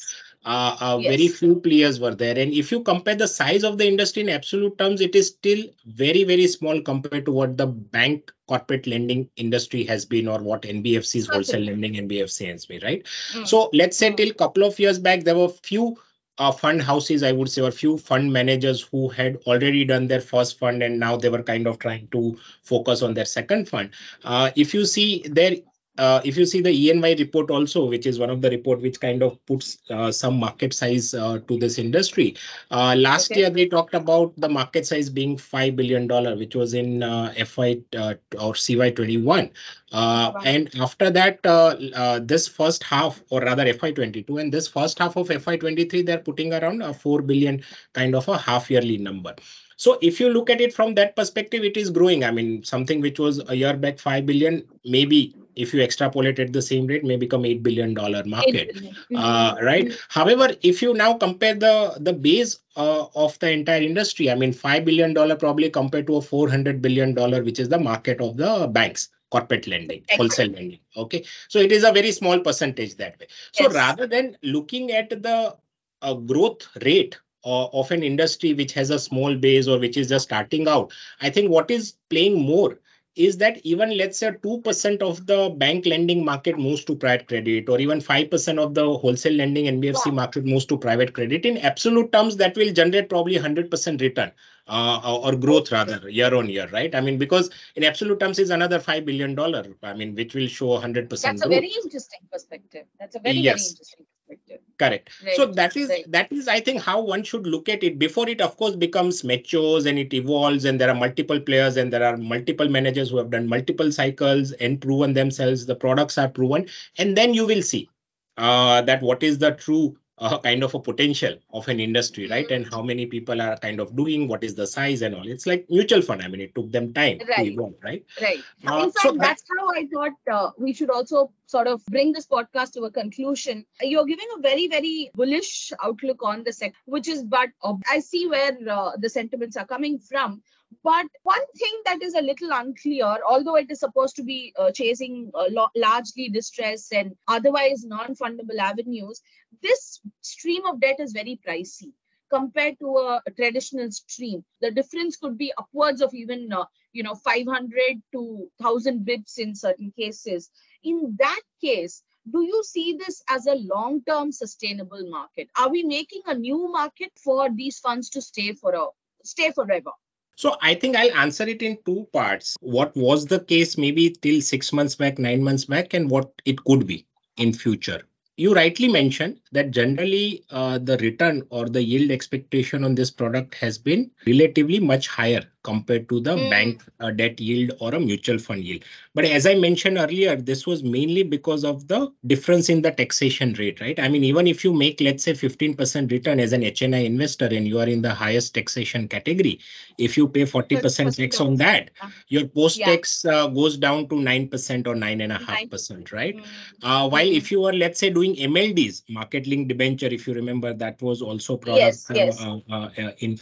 uh, 0.45 0.75
uh, 0.79 0.97
Yes. 0.97 1.09
very 1.09 1.27
few 1.27 1.55
players 1.59 1.99
were 1.99 2.15
there 2.15 2.37
and 2.37 2.53
if 2.53 2.71
you 2.71 2.81
compare 2.81 3.15
the 3.15 3.27
size 3.27 3.63
of 3.63 3.77
the 3.77 3.87
industry 3.87 4.23
in 4.23 4.29
absolute 4.29 4.77
terms 4.77 5.01
it 5.01 5.15
is 5.15 5.27
still 5.27 5.63
very 5.85 6.23
very 6.23 6.47
small 6.47 6.81
compared 6.81 7.25
to 7.25 7.31
what 7.31 7.57
the 7.57 7.65
bank 7.67 8.31
corporate 8.47 8.85
lending 8.87 9.29
industry 9.35 9.83
has 9.83 10.05
been 10.05 10.27
or 10.27 10.39
what 10.39 10.61
nbfc's 10.63 11.27
wholesale 11.27 11.61
lending 11.61 11.93
nbfc 11.95 12.47
has 12.49 12.65
been 12.65 12.81
right 12.83 13.05
Mm. 13.35 13.47
so 13.47 13.69
let's 13.73 13.97
say 13.97 14.11
Mm. 14.11 14.17
till 14.17 14.33
couple 14.33 14.63
of 14.63 14.79
years 14.79 14.99
back 14.99 15.23
there 15.23 15.35
were 15.37 15.49
few 15.49 15.97
uh, 16.37 16.51
fund 16.51 16.81
houses 16.81 17.23
i 17.23 17.31
would 17.31 17.49
say 17.49 17.61
or 17.61 17.71
few 17.71 17.97
fund 17.97 18.31
managers 18.31 18.81
who 18.81 19.09
had 19.09 19.37
already 19.45 19.83
done 19.85 20.07
their 20.07 20.21
first 20.21 20.57
fund 20.59 20.81
and 20.83 20.99
now 20.99 21.15
they 21.17 21.29
were 21.29 21.43
kind 21.43 21.67
of 21.67 21.79
trying 21.79 22.07
to 22.07 22.37
focus 22.63 23.01
on 23.01 23.13
their 23.13 23.25
second 23.25 23.67
fund 23.69 23.91
uh, 24.23 24.49
if 24.55 24.73
you 24.73 24.85
see 24.85 25.23
there 25.29 25.55
uh, 25.99 26.21
if 26.23 26.37
you 26.37 26.45
see 26.45 26.61
the 26.61 26.71
ENY 26.71 27.19
report 27.19 27.51
also, 27.51 27.85
which 27.85 28.05
is 28.07 28.17
one 28.19 28.29
of 28.29 28.41
the 28.41 28.49
report 28.49 28.81
which 28.81 28.99
kind 28.99 29.21
of 29.21 29.43
puts 29.45 29.77
uh, 29.89 30.11
some 30.11 30.39
market 30.39 30.73
size 30.73 31.13
uh, 31.13 31.39
to 31.47 31.57
this 31.57 31.77
industry. 31.77 32.35
Uh, 32.71 32.95
last 32.97 33.31
Okay. 33.31 33.41
year 33.41 33.49
they 33.49 33.67
talked 33.67 33.93
about 33.93 34.33
the 34.37 34.49
market 34.49 34.85
size 34.87 35.09
being 35.09 35.37
five 35.37 35.75
billion 35.75 36.07
dollar, 36.07 36.35
which 36.35 36.55
was 36.55 36.73
in 36.73 37.03
uh, 37.03 37.33
FY 37.45 37.81
uh, 37.97 38.15
or 38.39 38.55
CY 38.55 38.91
twenty 38.91 39.17
one. 39.17 39.51
Uh, 39.91 40.31
Wow. 40.35 40.41
and 40.45 40.69
after 40.79 41.09
that, 41.09 41.39
uh, 41.45 41.75
uh, 41.95 42.19
this 42.23 42.47
first 42.47 42.83
half, 42.83 43.21
or 43.29 43.41
rather 43.41 43.71
FY 43.73 43.91
twenty 43.91 44.23
two, 44.23 44.37
and 44.37 44.51
this 44.51 44.67
first 44.67 44.99
half 44.99 45.15
of 45.17 45.29
FY 45.29 45.57
twenty 45.57 45.85
three, 45.85 46.01
they're 46.03 46.19
putting 46.29 46.53
around 46.53 46.81
a 46.81 46.93
four 46.93 47.21
billion 47.21 47.63
kind 47.93 48.15
of 48.15 48.27
a 48.27 48.37
half 48.37 48.69
yearly 48.71 48.97
number. 48.97 49.35
So 49.77 49.97
if 50.01 50.19
you 50.19 50.29
look 50.29 50.49
at 50.49 50.61
it 50.61 50.73
from 50.73 50.95
that 50.95 51.15
perspective, 51.15 51.63
it 51.63 51.77
is 51.77 51.89
growing. 51.89 52.23
I 52.23 52.31
mean, 52.31 52.63
something 52.63 53.01
which 53.01 53.19
was 53.19 53.41
a 53.49 53.55
year 53.55 53.75
back 53.77 53.99
five 53.99 54.25
billion, 54.25 54.65
maybe 54.85 55.35
if 55.65 55.73
you 55.73 55.81
extrapolate 55.81 56.39
at 56.39 56.53
the 56.53 56.61
same 56.61 56.87
rate, 56.87 57.03
may 57.03 57.17
become 57.23 57.45
eight 57.45 57.61
billion 57.63 57.93
dollar 57.93 58.23
market. 58.25 58.75
Uh, 59.15 59.55
right. 59.61 59.93
However, 60.09 60.49
if 60.61 60.81
you 60.81 60.93
now 60.93 61.13
compare 61.23 61.55
the 61.65 61.75
the 61.99 62.13
base 62.13 62.59
uh, 62.75 63.05
of 63.25 63.37
the 63.39 63.51
entire 63.51 63.81
industry, 63.81 64.29
I 64.31 64.35
mean, 64.35 64.53
five 64.53 64.85
billion 64.85 65.13
dollar 65.13 65.35
probably 65.35 65.69
compared 65.69 66.07
to 66.07 66.17
a 66.17 66.21
four 66.21 66.49
hundred 66.49 66.81
billion 66.81 67.13
dollar, 67.13 67.43
which 67.43 67.59
is 67.59 67.69
the 67.69 67.79
market 67.79 68.21
of 68.21 68.37
the 68.37 68.67
banks, 68.79 69.09
corporate 69.31 69.67
lending, 69.67 69.99
Exactly. 69.99 70.17
wholesale 70.17 70.51
lending. 70.59 70.79
Okay, 71.05 71.25
so 71.47 71.59
it 71.59 71.71
is 71.71 71.83
a 71.83 71.91
very 71.91 72.11
small 72.11 72.39
percentage 72.39 72.95
that 72.95 73.19
way. 73.19 73.27
So 73.51 73.65
Yes. 73.65 73.73
rather 73.73 74.07
than 74.07 74.37
looking 74.43 74.91
at 74.91 75.09
the 75.09 75.55
uh, 76.01 76.13
growth 76.13 76.67
rate 76.83 77.17
uh, 77.45 77.65
of 77.67 77.91
an 77.91 78.03
industry 78.03 78.53
which 78.53 78.73
has 78.73 78.89
a 78.89 78.99
small 78.99 79.35
base 79.35 79.67
or 79.67 79.79
which 79.79 79.97
is 79.97 80.09
just 80.09 80.25
starting 80.25 80.67
out, 80.67 80.91
I 81.21 81.29
think 81.29 81.49
what 81.49 81.69
is 81.71 81.93
playing 82.09 82.41
more 82.41 82.79
is 83.19 83.37
that 83.37 83.59
even 83.63 83.95
let's 83.97 84.17
say 84.17 84.31
2% 84.31 85.01
of 85.01 85.25
the 85.27 85.53
bank 85.57 85.85
lending 85.85 86.23
market 86.23 86.57
moves 86.57 86.83
to 86.85 86.95
private 86.95 87.27
credit 87.27 87.67
or 87.69 87.79
even 87.79 87.99
5% 87.99 88.59
of 88.65 88.73
the 88.73 88.85
wholesale 89.03 89.33
lending 89.33 89.67
NBFC 89.67 90.07
Wow. 90.07 90.15
market 90.21 90.45
moves 90.45 90.65
to 90.67 90.77
private 90.77 91.13
credit 91.13 91.45
in 91.45 91.57
absolute 91.57 92.11
terms 92.13 92.37
that 92.37 92.55
will 92.55 92.71
generate 92.71 93.09
probably 93.09 93.35
100% 93.35 94.01
return 94.01 94.31
uh, 94.67 95.01
or 95.05 95.17
or 95.27 95.35
growth 95.35 95.71
rather 95.71 96.09
year 96.09 96.33
on 96.39 96.47
year 96.55 96.67
right 96.71 96.95
i 96.95 97.01
mean 97.01 97.17
because 97.17 97.49
in 97.75 97.83
absolute 97.83 98.19
terms 98.19 98.39
is 98.39 98.51
another 98.51 98.79
5 98.79 99.05
billion 99.05 99.35
dollar 99.35 99.63
i 99.83 99.93
mean 99.93 100.15
which 100.15 100.33
will 100.33 100.47
show 100.47 100.69
100% 100.79 101.09
That's 101.09 101.45
a 101.45 101.49
very 101.49 101.71
interesting 101.83 102.21
perspective. 102.31 102.85
That's 102.99 103.15
a 103.15 103.19
very, 103.19 103.43
very 103.43 103.47
interesting 103.47 104.05
perspective. 104.27 104.61
Correct. 104.79 105.09
So 105.35 105.45
that 105.45 105.75
is 105.75 105.89
right. 105.89 106.11
that 106.11 106.31
is 106.31 106.47
i 106.47 106.59
think 106.59 106.81
how 106.81 107.01
one 107.01 107.23
should 107.23 107.45
look 107.45 107.69
at 107.69 107.83
it. 107.83 107.99
Before 107.99 108.27
it 108.29 108.41
of 108.41 108.55
course 108.57 108.75
becomes 108.75 109.23
matures 109.23 109.85
and 109.85 109.99
it 109.99 110.13
evolves 110.13 110.65
and 110.65 110.79
there 110.79 110.89
are 110.89 110.95
multiple 110.95 111.39
players 111.39 111.77
and 111.77 111.93
there 111.93 112.03
are 112.03 112.17
multiple 112.17 112.69
managers 112.69 113.09
who 113.09 113.17
have 113.17 113.29
done 113.29 113.47
multiple 113.47 113.91
cycles 113.91 114.51
and 114.53 114.81
proven 114.81 115.13
themselves. 115.13 115.65
The 115.65 115.75
products 115.75 116.17
are 116.17 116.29
proven. 116.29 116.67
And 116.97 117.17
then 117.17 117.33
you 117.33 117.45
will 117.45 117.61
see 117.61 117.89
uh, 118.37 118.81
that 118.83 119.01
what 119.01 119.21
is 119.21 119.37
the 119.37 119.51
true 119.51 119.97
uh, 120.19 120.37
kind 120.39 120.63
of 120.63 120.73
a 120.75 120.79
potential 120.79 121.35
of 121.53 121.67
an 121.67 121.79
industry 121.79 122.27
right 122.27 122.49
and 122.51 122.65
how 122.73 122.81
many 122.81 123.05
people 123.05 123.41
are 123.41 123.57
kind 123.57 123.79
of 123.79 123.95
doing 123.95 124.27
what 124.27 124.43
is 124.43 124.55
the 124.55 124.67
size 124.67 125.01
and 125.01 125.15
all 125.15 125.27
it's 125.27 125.45
like 125.45 125.65
mutual 125.69 126.01
fund 126.01 126.21
i 126.21 126.27
mean 126.27 126.41
it 126.41 126.53
took 126.55 126.71
them 126.71 126.93
time 126.93 127.19
to 127.19 127.25
Right. 127.25 127.47
evolve 127.51 127.75
right 127.83 128.05
Right. 128.21 128.43
Uh, 128.67 128.83
In 128.83 128.91
fact, 128.91 129.01
so 129.03 129.11
that- 129.11 129.19
that's 129.21 129.43
how 129.57 129.69
I 129.79 129.85
thought 129.93 130.11
uh, 130.31 130.49
we 130.57 130.73
should 130.73 130.89
also 130.89 131.31
sort 131.45 131.67
of 131.67 131.85
bring 131.85 132.11
this 132.11 132.27
podcast 132.27 132.73
to 132.73 132.81
a 132.83 132.91
conclusion. 132.91 133.65
You're 133.81 134.05
giving 134.05 134.27
a 134.37 134.41
very, 134.41 134.67
very 134.67 135.09
bullish 135.15 135.71
outlook 135.83 136.21
on 136.23 136.43
the 136.43 136.53
sector, 136.53 136.77
which 136.85 137.07
is, 137.07 137.23
but 137.23 137.49
uh, 137.63 137.75
I 137.89 137.99
see 137.99 138.27
where 138.27 138.57
uh, 138.69 138.91
the 138.97 139.09
sentiments 139.09 139.57
are 139.57 139.65
coming 139.65 139.99
from. 139.99 140.41
But 140.83 141.07
one 141.23 141.45
thing 141.57 141.81
that 141.85 142.01
is 142.01 142.13
a 142.13 142.21
little 142.21 142.51
unclear, 142.51 143.17
although 143.27 143.55
it 143.55 143.69
is 143.71 143.79
supposed 143.79 144.15
to 144.17 144.23
be 144.23 144.53
uh, 144.57 144.71
chasing 144.71 145.31
uh, 145.33 145.47
lo- 145.49 145.71
largely 145.75 146.29
distress 146.29 146.91
and 146.91 147.15
otherwise 147.27 147.83
non 147.83 148.15
fundable 148.15 148.57
avenues, 148.59 149.21
this 149.61 149.99
stream 150.21 150.65
of 150.65 150.79
debt 150.79 150.99
is 150.99 151.11
very 151.11 151.39
pricey 151.45 151.93
compared 152.29 152.77
to 152.79 152.97
a 152.97 153.21
traditional 153.35 153.91
stream. 153.91 154.45
The 154.61 154.71
difference 154.71 155.17
could 155.17 155.37
be 155.37 155.51
upwards 155.57 156.01
of 156.01 156.13
even 156.13 156.51
uh, 156.53 156.65
you 156.93 157.03
know 157.03 157.15
500 157.15 158.01
to 158.13 158.49
1000 158.57 159.05
bips 159.05 159.37
in 159.39 159.55
certain 159.55 159.91
cases. 159.97 160.49
In 160.83 161.15
that 161.19 161.41
case 161.61 162.03
do 162.31 162.43
you 162.43 162.63
see 162.63 162.93
this 162.93 163.23
as 163.29 163.47
a 163.47 163.55
long 163.55 164.03
term 164.03 164.31
sustainable 164.31 165.09
market? 165.09 165.49
Are 165.57 165.69
we 165.69 165.83
making 165.83 166.21
a 166.27 166.35
new 166.35 166.71
market 166.71 167.11
for 167.17 167.49
these 167.49 167.79
funds 167.79 168.09
to 168.11 168.21
stay 168.21 168.53
for 168.53 168.73
a 168.73 168.85
stay 169.23 169.51
forever 169.51 169.91
So 170.39 170.55
I 170.61 170.73
think 170.73 170.95
I'll 170.95 171.17
answer 171.17 171.43
it 171.49 171.61
in 171.61 171.79
two 171.85 172.07
parts. 172.13 172.55
What 172.61 172.95
was 172.95 173.25
the 173.25 173.41
case 173.41 173.77
maybe 173.77 174.09
till 174.09 174.39
six 174.39 174.71
months 174.71 174.95
back, 174.95 175.19
nine 175.19 175.43
months 175.43 175.65
back, 175.65 175.93
and 175.93 176.09
what 176.09 176.31
it 176.45 176.63
could 176.63 176.87
be 176.87 177.05
in 177.35 177.51
future. 177.51 178.03
You 178.37 178.53
rightly 178.53 178.87
mentioned 178.87 179.41
that 179.51 179.71
generally 179.71 180.45
uh, 180.49 180.77
the 180.77 180.97
return 180.99 181.43
or 181.49 181.67
the 181.67 181.83
yield 181.83 182.09
expectation 182.09 182.85
on 182.85 182.95
this 182.95 183.11
product 183.11 183.53
has 183.55 183.77
been 183.77 184.11
relatively 184.25 184.79
much 184.79 185.09
higher 185.09 185.43
compared 185.63 186.07
to 186.09 186.19
the 186.19 186.35
Hmm. 186.35 186.49
bank 186.49 186.83
uh, 186.99 187.11
debt 187.11 187.39
yield 187.39 187.71
or 187.79 187.93
a 187.95 187.99
mutual 187.99 188.37
fund 188.37 188.63
yield. 188.63 188.83
But 189.13 189.25
as 189.25 189.45
I 189.45 189.55
mentioned 189.55 189.97
earlier, 189.97 190.35
this 190.35 190.65
was 190.65 190.83
mainly 190.83 191.23
because 191.23 191.63
of 191.63 191.87
the 191.87 192.11
difference 192.25 192.69
in 192.69 192.81
the 192.81 192.91
taxation 192.91 193.53
rate, 193.53 193.79
right? 193.81 193.99
I 193.99 194.07
mean, 194.09 194.23
even 194.23 194.47
if 194.47 194.63
you 194.63 194.73
make, 194.73 194.99
let's 195.01 195.23
say, 195.23 195.33
15% 195.33 196.11
return 196.11 196.39
as 196.39 196.53
an 196.53 196.63
HNI 196.63 196.99
investor 196.99 197.45
and 197.47 197.67
you 197.67 197.79
are 197.79 197.87
in 197.87 198.01
the 198.01 198.13
highest 198.13 198.53
taxation 198.55 199.07
category, 199.07 199.59
if 199.97 200.17
you 200.17 200.27
pay 200.27 200.45
40% 200.45 201.17
tax 201.17 201.39
on 201.39 201.55
that, 201.57 201.91
your 202.27 202.47
post 202.47 202.83
tax 202.85 203.25
uh, 203.25 203.47
goes 203.47 203.77
down 203.77 204.07
to 204.09 204.19
9% 204.19 204.87
or 204.87 204.95
9.5%, 204.95 206.11
right? 206.11 206.35
Mm, 206.35 206.43
Uh, 206.81 207.09
while 207.09 207.27
Mhm. 207.27 207.35
if 207.41 207.51
you 207.51 207.63
are, 207.65 207.73
let's 207.73 207.99
say, 207.99 208.09
doing 208.09 208.35
MLDs, 208.39 209.03
market 209.09 209.47
linked 209.47 209.69
debenture, 209.69 210.07
if 210.07 210.27
you 210.27 210.33
remember, 210.33 210.73
that 210.73 211.01
was 211.01 211.21
also 211.21 211.57
product 211.57 211.77
Yes, 211.79 212.09
yes. 212.13 212.39
uh, 212.39 212.57
uh, 212.69 212.89
uh, 212.97 213.11
in 213.19 213.37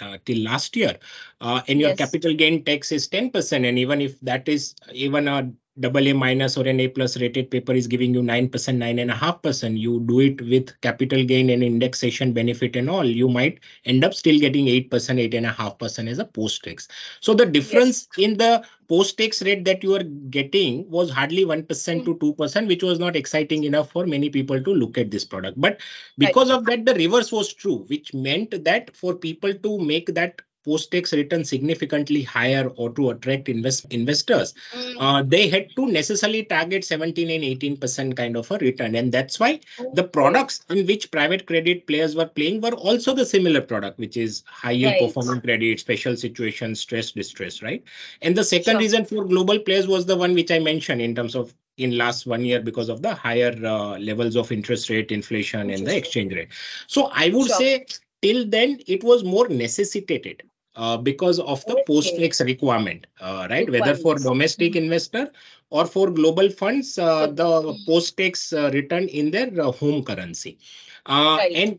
uh, 0.00 0.18
till 0.24 0.38
last 0.42 0.76
year, 0.76 0.98
uh, 1.40 1.62
and 1.68 1.80
your 1.80 1.92
Yes. 1.92 1.94
capital 1.94 2.34
gain 2.34 2.64
tax 2.64 2.92
is 2.92 3.08
10%. 3.08 3.64
And 3.64 3.78
even 3.78 4.00
if 4.00 4.18
that 4.20 4.48
is 4.48 4.74
even 4.92 5.28
a 5.28 5.52
double 5.80 6.06
A 6.06 6.12
minus 6.12 6.56
or 6.56 6.66
an 6.66 6.78
A 6.80 6.88
plus 6.88 7.16
rated 7.20 7.50
paper 7.50 7.72
is 7.72 7.86
giving 7.86 8.14
you 8.14 8.22
9%, 8.22 8.50
9.5%, 8.50 9.78
you 9.78 10.00
do 10.00 10.20
it 10.20 10.40
with 10.40 10.80
capital 10.80 11.24
gain 11.24 11.50
and 11.50 11.62
indexation 11.62 12.32
benefit 12.32 12.76
and 12.76 12.88
all, 12.88 13.04
you 13.04 13.28
might 13.28 13.60
end 13.84 14.04
up 14.04 14.14
still 14.14 14.38
getting 14.38 14.66
8%, 14.66 14.88
8.5% 14.88 16.08
as 16.08 16.18
a 16.18 16.24
post 16.24 16.62
tax. 16.62 16.86
So 17.20 17.34
the 17.34 17.46
difference 17.46 18.08
yes. 18.16 18.28
in 18.28 18.36
the 18.36 18.64
post 18.88 19.18
tax 19.18 19.42
rate 19.42 19.64
that 19.64 19.82
you 19.82 19.94
are 19.94 20.02
getting 20.02 20.88
was 20.88 21.10
hardly 21.10 21.44
1% 21.44 21.66
mm. 21.66 22.04
to 22.04 22.34
2%, 22.34 22.68
which 22.68 22.82
was 22.82 22.98
not 23.00 23.16
exciting 23.16 23.64
enough 23.64 23.90
for 23.90 24.06
many 24.06 24.30
people 24.30 24.62
to 24.62 24.70
look 24.70 24.96
at 24.96 25.10
this 25.10 25.24
product. 25.24 25.60
But 25.60 25.80
because 26.18 26.50
right. 26.50 26.58
of 26.58 26.66
that, 26.66 26.84
the 26.84 26.94
reverse 26.94 27.32
was 27.32 27.52
true, 27.52 27.84
which 27.88 28.14
meant 28.14 28.64
that 28.64 28.96
for 28.96 29.14
people 29.14 29.52
to 29.52 29.78
make 29.78 30.14
that 30.14 30.40
post-tax 30.64 31.12
return 31.12 31.44
significantly 31.44 32.22
higher 32.22 32.68
or 32.76 32.90
to 32.90 33.10
attract 33.10 33.48
invest 33.48 33.86
investors, 33.90 34.54
mm. 34.72 34.96
uh, 34.98 35.22
they 35.22 35.48
had 35.48 35.68
to 35.76 35.86
necessarily 35.86 36.44
target 36.44 36.84
17 36.84 37.30
and 37.30 37.44
18 37.44 37.76
percent 37.76 38.16
kind 38.16 38.36
of 38.36 38.50
a 38.50 38.58
return, 38.58 38.94
and 38.94 39.12
that's 39.12 39.38
why 39.38 39.60
the 39.94 40.04
products 40.04 40.64
in 40.70 40.86
which 40.86 41.10
private 41.10 41.46
credit 41.46 41.86
players 41.86 42.14
were 42.14 42.26
playing 42.26 42.60
were 42.60 42.72
also 42.72 43.14
the 43.14 43.26
similar 43.26 43.60
product, 43.60 43.98
which 43.98 44.16
is 44.16 44.42
high 44.46 44.70
yield 44.72 44.92
right. 44.92 45.02
performing 45.02 45.40
credit, 45.40 45.80
special 45.80 46.16
situation, 46.16 46.74
stress, 46.74 47.12
distress, 47.12 47.62
right? 47.62 47.84
And 48.22 48.36
the 48.36 48.44
second 48.44 48.74
sure. 48.74 48.80
reason 48.80 49.04
for 49.04 49.24
global 49.24 49.58
players 49.58 49.86
was 49.86 50.06
the 50.06 50.16
one 50.16 50.34
which 50.34 50.50
I 50.50 50.58
mentioned 50.58 51.00
in 51.00 51.14
terms 51.14 51.34
of 51.34 51.54
in 51.76 51.96
last 51.96 52.26
one 52.26 52.44
year 52.44 52.60
because 52.60 52.88
of 52.88 53.02
the 53.02 53.14
higher 53.14 53.54
uh, 53.64 53.98
levels 53.98 54.36
of 54.36 54.52
interest 54.52 54.90
rate 54.90 55.10
inflation 55.10 55.70
and 55.70 55.86
the 55.86 55.96
exchange 55.96 56.32
rate 56.32 56.48
so 56.86 57.10
i 57.12 57.28
would 57.30 57.48
sure. 57.48 57.56
say 57.56 57.86
till 58.22 58.46
then 58.46 58.78
it 58.86 59.02
was 59.02 59.24
more 59.24 59.48
necessitated 59.48 60.42
uh, 60.76 60.96
because 60.96 61.38
of 61.38 61.64
the 61.66 61.74
okay. 61.74 61.84
post-tax 61.86 62.40
requirement, 62.40 63.06
uh, 63.20 63.46
right? 63.50 63.70
Whether 63.70 63.94
for 63.94 64.16
domestic 64.16 64.72
mm-hmm. 64.72 64.84
investor 64.84 65.30
or 65.70 65.86
for 65.86 66.10
global 66.10 66.50
funds, 66.50 66.98
uh, 66.98 67.28
the 67.28 67.78
post-tax 67.86 68.52
uh, 68.52 68.70
return 68.72 69.08
in 69.08 69.30
their 69.30 69.50
uh, 69.60 69.72
home 69.72 70.04
currency, 70.04 70.58
uh, 71.06 71.36
right. 71.38 71.52
and 71.52 71.78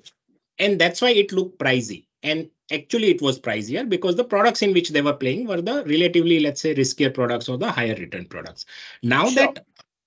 and 0.60 0.80
that's 0.80 1.02
why 1.02 1.10
it 1.10 1.32
looked 1.32 1.60
pricey. 1.60 2.06
And 2.24 2.50
actually, 2.72 3.10
it 3.12 3.22
was 3.22 3.40
pricier 3.40 3.88
because 3.88 4.16
the 4.16 4.24
products 4.24 4.62
in 4.64 4.74
which 4.74 4.90
they 4.90 5.02
were 5.02 5.14
playing 5.14 5.48
were 5.48 5.62
the 5.62 5.84
relatively, 5.86 6.40
let's 6.40 6.62
say, 6.62 6.74
riskier 6.74 7.14
products 7.14 7.48
or 7.48 7.58
the 7.58 7.72
higher 7.72 7.96
return 7.96 8.26
products. 8.26 8.66
Now 9.04 9.28
sure. 9.28 9.54
that 9.54 9.66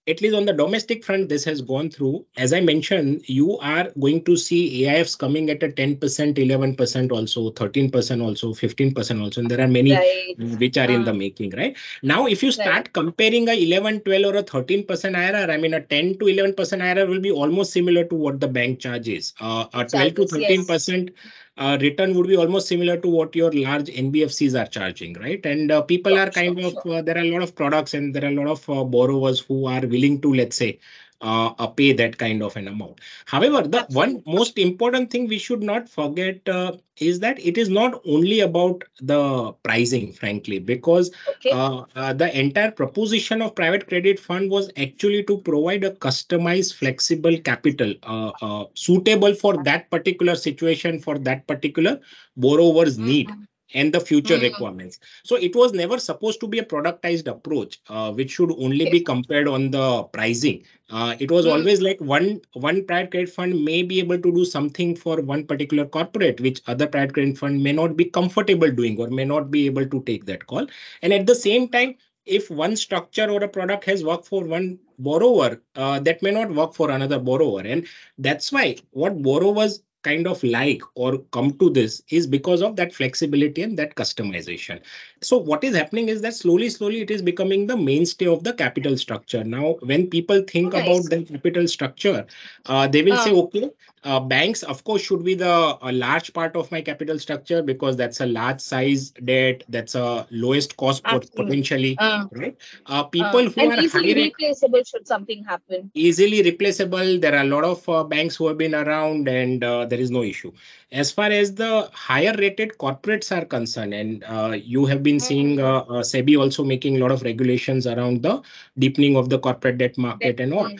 at 0.08 0.20
least 0.22 0.34
on 0.34 0.46
the 0.46 0.52
domestic 0.52 1.04
front, 1.04 1.28
this 1.28 1.44
has 1.44 1.60
gone 1.60 1.90
through. 1.90 2.24
As 2.36 2.52
I 2.52 2.60
mentioned, 2.60 3.22
you 3.26 3.58
are 3.58 3.90
going 4.00 4.24
to 4.24 4.36
see 4.36 4.84
AIFs 4.84 5.18
coming 5.18 5.50
at 5.50 5.62
a 5.62 5.68
10%, 5.68 5.98
11% 5.98 7.12
also, 7.12 7.50
13% 7.50 8.22
also, 8.22 8.48
15% 8.52 9.22
also. 9.22 9.40
And 9.40 9.50
there 9.50 9.60
are 9.60 9.68
many 9.68 9.92
right. 9.92 10.34
which 10.58 10.78
are 10.78 10.88
uh, 10.88 10.94
in 10.94 11.04
the 11.04 11.10
uh. 11.10 11.14
making, 11.14 11.50
right? 11.50 11.76
Now, 12.02 12.26
if 12.26 12.42
you 12.42 12.50
start 12.52 12.68
right. 12.68 12.92
comparing 12.92 13.48
a 13.48 13.52
11, 13.52 14.00
12 14.00 14.34
or 14.34 14.38
a 14.38 14.42
13% 14.42 14.86
IRR, 14.86 15.50
I 15.50 15.56
mean, 15.56 15.74
a 15.74 15.80
10 15.80 16.18
to 16.18 16.24
11% 16.24 16.54
IRR 16.56 17.08
will 17.08 17.20
be 17.20 17.30
almost 17.30 17.72
similar 17.72 18.04
to 18.04 18.14
what 18.14 18.40
the 18.40 18.48
bank 18.48 18.80
charges. 18.80 19.34
Uh, 19.40 19.66
a 19.74 19.84
12 19.84 20.14
to 20.14 20.22
13% 20.22 21.08
yes 21.08 21.14
uh, 21.58 21.76
return 21.80 22.14
would 22.14 22.28
be 22.28 22.36
almost 22.36 22.68
similar 22.68 22.96
to 22.96 23.08
what 23.08 23.34
your 23.34 23.50
large 23.52 23.86
NBFCs 23.86 24.58
are 24.60 24.66
charging, 24.66 25.14
right? 25.14 25.44
And 25.44 25.70
uh, 25.72 25.82
people 25.82 26.16
are 26.16 26.30
kind 26.30 26.58
of, 26.60 26.76
uh, 26.86 27.02
there 27.02 27.16
are 27.18 27.22
a 27.22 27.30
lot 27.32 27.42
of 27.42 27.54
products 27.56 27.94
and 27.94 28.14
there 28.14 28.24
are 28.24 28.28
a 28.28 28.34
lot 28.34 28.46
of 28.46 28.70
uh, 28.70 28.84
borrowers 28.84 29.40
who 29.40 29.66
are 29.66 29.80
willing 29.80 30.20
to, 30.20 30.32
let's 30.32 30.56
say, 30.56 30.78
uh, 31.20 31.52
uh, 31.58 31.66
pay 31.66 31.92
that 31.92 32.16
kind 32.16 32.42
of 32.42 32.56
an 32.56 32.68
amount. 32.68 33.00
However, 33.26 33.62
the 33.62 33.86
one 33.90 34.22
most 34.26 34.58
important 34.58 35.10
thing 35.10 35.26
we 35.26 35.38
should 35.38 35.62
not 35.62 35.88
forget 35.88 36.48
uh, 36.48 36.72
is 36.96 37.20
that 37.20 37.38
it 37.44 37.58
is 37.58 37.68
not 37.68 38.00
only 38.06 38.40
about 38.40 38.84
the 39.00 39.52
pricing, 39.62 40.12
frankly, 40.12 40.58
because 40.58 41.10
okay. 41.28 41.50
Uh, 41.50 41.84
uh, 41.96 42.12
the 42.12 42.38
entire 42.38 42.70
proposition 42.70 43.42
of 43.42 43.54
private 43.54 43.86
credit 43.88 44.18
fund 44.18 44.50
was 44.50 44.70
actually 44.76 45.24
to 45.24 45.38
provide 45.38 45.84
a 45.84 45.90
customized, 45.90 46.74
flexible 46.74 47.36
capital 47.38 47.94
uh, 48.02 48.64
suitable 48.74 49.34
for 49.34 49.62
that 49.64 49.90
particular 49.90 50.34
situation, 50.34 51.00
for 51.00 51.18
that 51.18 51.46
particular 51.46 52.00
borrower's 52.36 52.96
mm-hmm. 52.96 53.06
need 53.06 53.30
and 53.74 53.92
the 53.92 54.00
future 54.00 54.34
mm-hmm. 54.34 54.44
requirements. 54.44 55.00
So 55.24 55.36
it 55.36 55.54
was 55.54 55.72
never 55.72 55.98
supposed 55.98 56.40
to 56.40 56.48
be 56.48 56.58
a 56.58 56.64
productized 56.64 57.26
approach, 57.26 57.80
uh, 57.88 58.12
which 58.12 58.32
should 58.32 58.52
only 58.52 58.90
be 58.90 59.00
compared 59.00 59.48
on 59.48 59.70
the 59.70 60.04
pricing. 60.04 60.64
Uh, 60.90 61.14
it 61.18 61.30
was 61.30 61.44
mm-hmm. 61.44 61.58
always 61.58 61.82
like 61.82 62.00
one 62.00 62.40
one 62.54 62.84
private 62.86 63.10
credit 63.10 63.28
fund 63.28 63.64
may 63.64 63.82
be 63.82 63.98
able 63.98 64.18
to 64.18 64.32
do 64.32 64.44
something 64.44 64.96
for 64.96 65.20
one 65.20 65.46
particular 65.46 65.84
corporate, 65.84 66.40
which 66.40 66.62
other 66.66 66.86
private 66.86 67.12
credit 67.14 67.36
fund 67.36 67.62
may 67.62 67.72
not 67.72 67.96
be 67.96 68.06
comfortable 68.06 68.70
doing 68.70 68.98
or 68.98 69.08
may 69.08 69.24
not 69.24 69.50
be 69.50 69.66
able 69.66 69.86
to 69.86 70.02
take 70.04 70.24
that 70.26 70.46
call. 70.46 70.66
And 71.02 71.12
at 71.12 71.26
the 71.26 71.34
same 71.34 71.68
time, 71.68 71.96
if 72.28 72.50
one 72.50 72.76
structure 72.76 73.30
or 73.30 73.42
a 73.42 73.48
product 73.48 73.84
has 73.84 74.04
worked 74.04 74.26
for 74.26 74.44
one 74.44 74.78
borrower, 74.98 75.62
uh, 75.76 75.98
that 76.00 76.22
may 76.22 76.30
not 76.30 76.54
work 76.54 76.74
for 76.74 76.90
another 76.90 77.18
borrower. 77.18 77.62
And 77.62 77.86
that's 78.18 78.52
why 78.52 78.76
what 78.90 79.22
borrowers 79.22 79.80
kind 80.02 80.26
of 80.26 80.42
like 80.44 80.82
or 80.94 81.18
come 81.32 81.52
to 81.58 81.70
this 81.70 82.02
is 82.10 82.26
because 82.26 82.62
of 82.62 82.76
that 82.76 82.94
flexibility 82.94 83.62
and 83.62 83.78
that 83.78 83.94
customization. 83.94 84.80
So 85.22 85.38
what 85.38 85.64
is 85.64 85.76
happening 85.76 86.08
is 86.08 86.22
that 86.22 86.34
slowly, 86.34 86.70
slowly 86.70 87.00
it 87.00 87.10
is 87.10 87.22
becoming 87.22 87.66
the 87.66 87.76
mainstay 87.76 88.26
of 88.26 88.44
the 88.44 88.52
capital 88.52 88.96
structure. 88.96 89.42
Now, 89.44 89.76
when 89.82 90.08
people 90.08 90.42
think 90.42 90.72
nice. 90.72 90.82
about 90.82 91.10
the 91.10 91.24
capital 91.24 91.66
structure, 91.68 92.26
uh, 92.66 92.86
they 92.86 93.02
will 93.02 93.18
um, 93.18 93.24
say, 93.24 93.32
okay, 93.32 93.70
uh, 94.04 94.20
banks, 94.20 94.62
of 94.62 94.84
course, 94.84 95.02
should 95.02 95.24
be 95.24 95.34
the 95.34 95.78
a 95.80 95.92
large 95.92 96.32
part 96.32 96.56
of 96.56 96.70
my 96.70 96.80
capital 96.80 97.18
structure 97.18 97.62
because 97.62 97.96
that's 97.96 98.20
a 98.20 98.26
large 98.26 98.60
size 98.60 99.10
debt, 99.10 99.64
that's 99.68 99.94
a 99.94 100.26
lowest 100.30 100.76
cost 100.76 101.02
potentially, 101.04 101.96
uh, 101.98 102.26
right? 102.32 102.56
Uh, 102.86 103.04
people 103.04 103.46
uh, 103.46 103.50
who 103.50 103.70
are 103.70 103.80
easily 103.80 104.14
replaceable 104.14 104.82
should 104.84 105.06
something 105.06 105.44
happen. 105.44 105.90
Easily 105.94 106.42
replaceable. 106.42 107.18
There 107.18 107.34
are 107.34 107.42
a 107.42 107.48
lot 107.48 107.64
of 107.64 107.88
uh, 107.88 108.04
banks 108.04 108.36
who 108.36 108.46
have 108.48 108.58
been 108.58 108.74
around 108.74 109.28
and 109.28 109.62
uh, 109.62 109.86
there 109.86 110.00
is 110.00 110.10
no 110.10 110.22
issue. 110.22 110.52
As 110.90 111.10
far 111.12 111.30
as 111.30 111.54
the 111.54 111.90
higher 111.92 112.34
rated 112.38 112.78
corporates 112.78 113.36
are 113.36 113.44
concerned, 113.44 113.92
and 113.92 114.24
uh, 114.24 114.56
you 114.56 114.86
have 114.86 115.02
been 115.02 115.20
seeing 115.20 115.60
uh, 115.60 115.78
uh, 115.80 116.02
SEBI 116.02 116.38
also 116.38 116.64
making 116.64 116.96
a 116.96 117.00
lot 117.00 117.10
of 117.10 117.22
regulations 117.22 117.86
around 117.86 118.22
the 118.22 118.40
deepening 118.78 119.16
of 119.16 119.28
the 119.28 119.38
corporate 119.38 119.78
debt 119.78 119.98
market 119.98 120.40
and 120.40 120.54
all. 120.54 120.70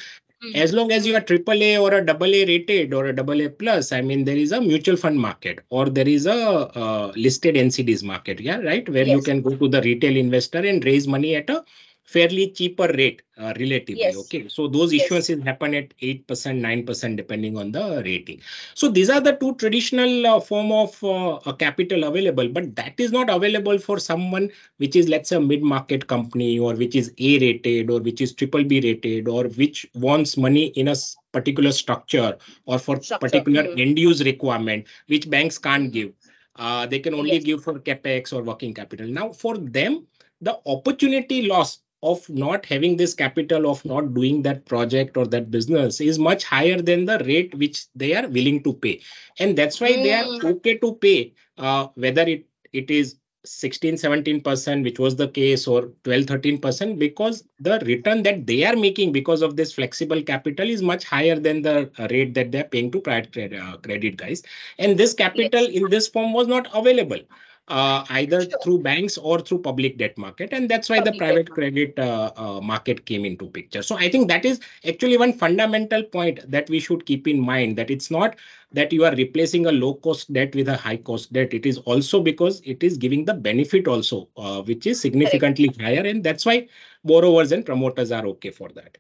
Mm-hmm. 0.45 0.57
As 0.57 0.73
long 0.73 0.93
as 0.93 1.05
you 1.05 1.17
are 1.17 1.21
AAA 1.21 1.83
or 1.83 1.93
a 1.95 2.05
double 2.05 2.33
A 2.33 2.47
rated 2.47 2.95
or 2.95 3.07
a 3.07 3.13
double 3.13 3.41
A 3.43 3.49
plus, 3.49 3.91
I 3.91 4.03
mean, 4.03 4.25
there 4.25 4.37
is 4.37 4.53
a 4.53 4.61
mutual 4.61 4.97
fund 4.97 5.19
market 5.19 5.65
or 5.69 5.89
there 5.89 6.07
is 6.07 6.27
a 6.27 6.33
uh, 6.33 7.13
listed 7.17 7.57
NCDs 7.57 8.05
market, 8.05 8.39
yeah, 8.39 8.59
right, 8.59 8.89
where 8.89 9.05
yes. 9.05 9.17
you 9.17 9.23
can 9.23 9.43
go 9.43 9.57
to 9.57 9.69
the 9.69 9.83
retail 9.83 10.17
investor 10.17 10.59
and 10.59 10.85
raise 10.85 11.09
money 11.09 11.35
at 11.35 11.51
a 11.51 11.65
fairly 12.13 12.45
cheaper 12.59 12.89
rate 12.99 13.21
uh, 13.37 13.53
relatively 13.59 14.05
yes. 14.05 14.17
okay 14.21 14.49
so 14.49 14.67
those 14.67 14.93
yes. 14.93 15.03
issuances 15.03 15.45
happen 15.49 15.75
at 15.75 15.89
8% 15.99 16.25
9% 16.27 17.17
depending 17.17 17.59
on 17.63 17.71
the 17.71 18.03
rating 18.07 18.41
so 18.75 18.89
these 18.89 19.11
are 19.11 19.21
the 19.21 19.35
two 19.41 19.55
traditional 19.57 20.27
uh, 20.27 20.41
form 20.41 20.73
of 20.73 20.93
uh, 21.05 21.53
capital 21.65 22.05
available 22.05 22.49
but 22.49 22.75
that 22.77 22.95
is 22.99 23.13
not 23.13 23.29
available 23.29 23.79
for 23.79 23.99
someone 23.99 24.49
which 24.79 24.97
is 24.97 25.09
let's 25.09 25.29
say 25.29 25.37
a 25.37 25.41
mid 25.41 25.63
market 25.63 26.07
company 26.07 26.59
or 26.59 26.75
which 26.75 26.97
is 26.97 27.13
a 27.19 27.39
rated 27.41 27.91
or 27.91 28.01
which 28.01 28.23
is 28.23 28.33
triple 28.33 28.65
b 28.65 28.81
rated 28.81 29.29
or 29.29 29.45
which 29.63 29.87
wants 29.95 30.39
money 30.39 30.67
in 30.83 30.89
a 30.89 30.97
particular 31.33 31.73
structure 31.73 32.39
or 32.65 32.79
for 32.79 33.01
structure. 33.03 33.27
particular 33.27 33.65
mm-hmm. 33.65 33.81
end 33.81 33.99
use 33.99 34.25
requirement 34.25 34.87
which 35.09 35.29
banks 35.29 35.59
can't 35.59 35.93
give 35.93 36.13
uh, 36.57 36.87
they 36.87 36.99
can 36.99 37.13
only 37.13 37.35
yes. 37.35 37.45
give 37.45 37.63
for 37.63 37.79
capex 37.79 38.33
or 38.33 38.43
working 38.43 38.73
capital 38.73 39.07
now 39.07 39.31
for 39.31 39.59
them 39.59 40.07
the 40.41 40.57
opportunity 40.67 41.43
loss 41.43 41.81
of 42.03 42.29
not 42.29 42.65
having 42.65 42.97
this 42.97 43.15
capital 43.15 43.69
of 43.69 43.85
not 43.85 44.15
doing 44.15 44.43
that 44.43 44.65
project 44.67 45.17
or 45.17 45.27
that 45.27 45.51
business 45.51 46.01
is 46.01 46.19
much 46.19 46.45
higher 46.45 46.81
than 46.81 47.05
the 47.05 47.19
rate 47.21 47.55
which 47.57 47.87
they 47.95 48.15
are 48.15 48.29
willing 48.29 48.63
to 48.63 48.73
pay 48.73 49.01
and 49.39 49.59
that's 49.59 49.81
why 49.81 49.93
mm. 49.93 50.03
they 50.03 50.13
are 50.13 50.25
hmm. 50.25 50.47
okay 50.47 50.79
to 50.79 50.95
pay 50.95 51.35
uh, 51.59 51.89
whether 51.95 52.23
it 52.23 52.47
it 52.73 52.91
is 52.91 53.17
16 53.45 53.95
17% 53.95 54.85
which 54.85 54.99
was 54.99 55.17
the 55.17 55.29
case 55.29 55.67
or 55.67 55.93
12 56.05 56.27
13% 56.27 56.99
because 56.99 57.45
the 57.61 57.79
return 57.87 58.23
that 58.23 58.47
they 58.47 58.65
are 58.65 58.77
making 58.77 59.13
because 59.13 59.43
of 59.43 59.57
this 59.57 59.73
flexible 59.73 60.23
capital 60.23 60.69
is 60.69 60.83
much 60.83 61.05
higher 61.05 61.39
than 61.39 61.63
the 61.63 61.91
rate 62.11 62.35
that 62.35 62.53
they're 62.53 62.65
paying 62.65 62.91
to 62.91 63.01
private 63.01 63.33
credit, 63.33 63.61
uh, 63.61 63.77
credit 63.79 64.17
guys 64.17 64.43
and 64.79 64.99
this 64.99 65.15
capital 65.15 65.63
yes. 65.63 65.83
in 65.83 65.89
this 65.89 66.09
form 66.09 66.33
was 66.33 66.47
not 66.47 66.69
available 66.75 67.21
uh, 67.69 68.05
either 68.11 68.43
sure. 68.43 68.59
through 68.63 68.79
banks 68.81 69.17
or 69.19 69.41
through 69.41 69.59
public 69.59 69.99
debt 69.99 70.17
market 70.19 70.53
and 70.53 70.69
that's 70.69 70.89
why 70.89 70.99
public 70.99 71.15
the 71.15 71.19
private 71.19 71.51
credit 71.51 71.99
uh, 71.99 72.33
uh, 72.37 72.61
market 72.61 73.05
came 73.07 73.25
into 73.25 73.47
picture 73.47 73.83
so 73.83 73.97
i 73.97 74.09
think 74.09 74.29
that 74.29 74.45
is 74.45 74.61
actually 74.87 75.17
one 75.17 75.33
fundamental 75.33 76.03
point 76.03 76.41
that 76.51 76.69
we 76.71 76.81
should 76.81 77.05
keep 77.07 77.29
in 77.29 77.41
mind 77.41 77.77
that 77.77 77.91
it's 77.91 78.11
not 78.11 78.37
that 78.73 78.93
you 78.93 79.05
are 79.05 79.15
replacing 79.15 79.67
a 79.67 79.73
low 79.73 79.95
cost 79.95 80.33
debt 80.33 80.55
with 80.55 80.69
a 80.69 80.77
high 80.77 80.97
cost 80.97 81.33
debt 81.33 81.53
it 81.53 81.67
is 81.67 81.79
also 81.79 82.21
because 82.23 82.61
it 82.65 82.83
is 82.83 82.97
giving 82.97 83.25
the 83.25 83.35
benefit 83.35 83.87
also 83.87 84.29
uh, 84.37 84.63
which 84.63 84.87
is 84.87 85.01
significantly 85.01 85.69
Correct. 85.69 85.83
higher 85.83 86.07
and 86.07 86.25
that's 86.25 86.47
why 86.47 86.69
borrowers 87.05 87.53
and 87.53 87.65
promoters 87.65 88.13
are 88.13 88.27
okay 88.27 88.51
for 88.51 88.69
that 88.71 88.99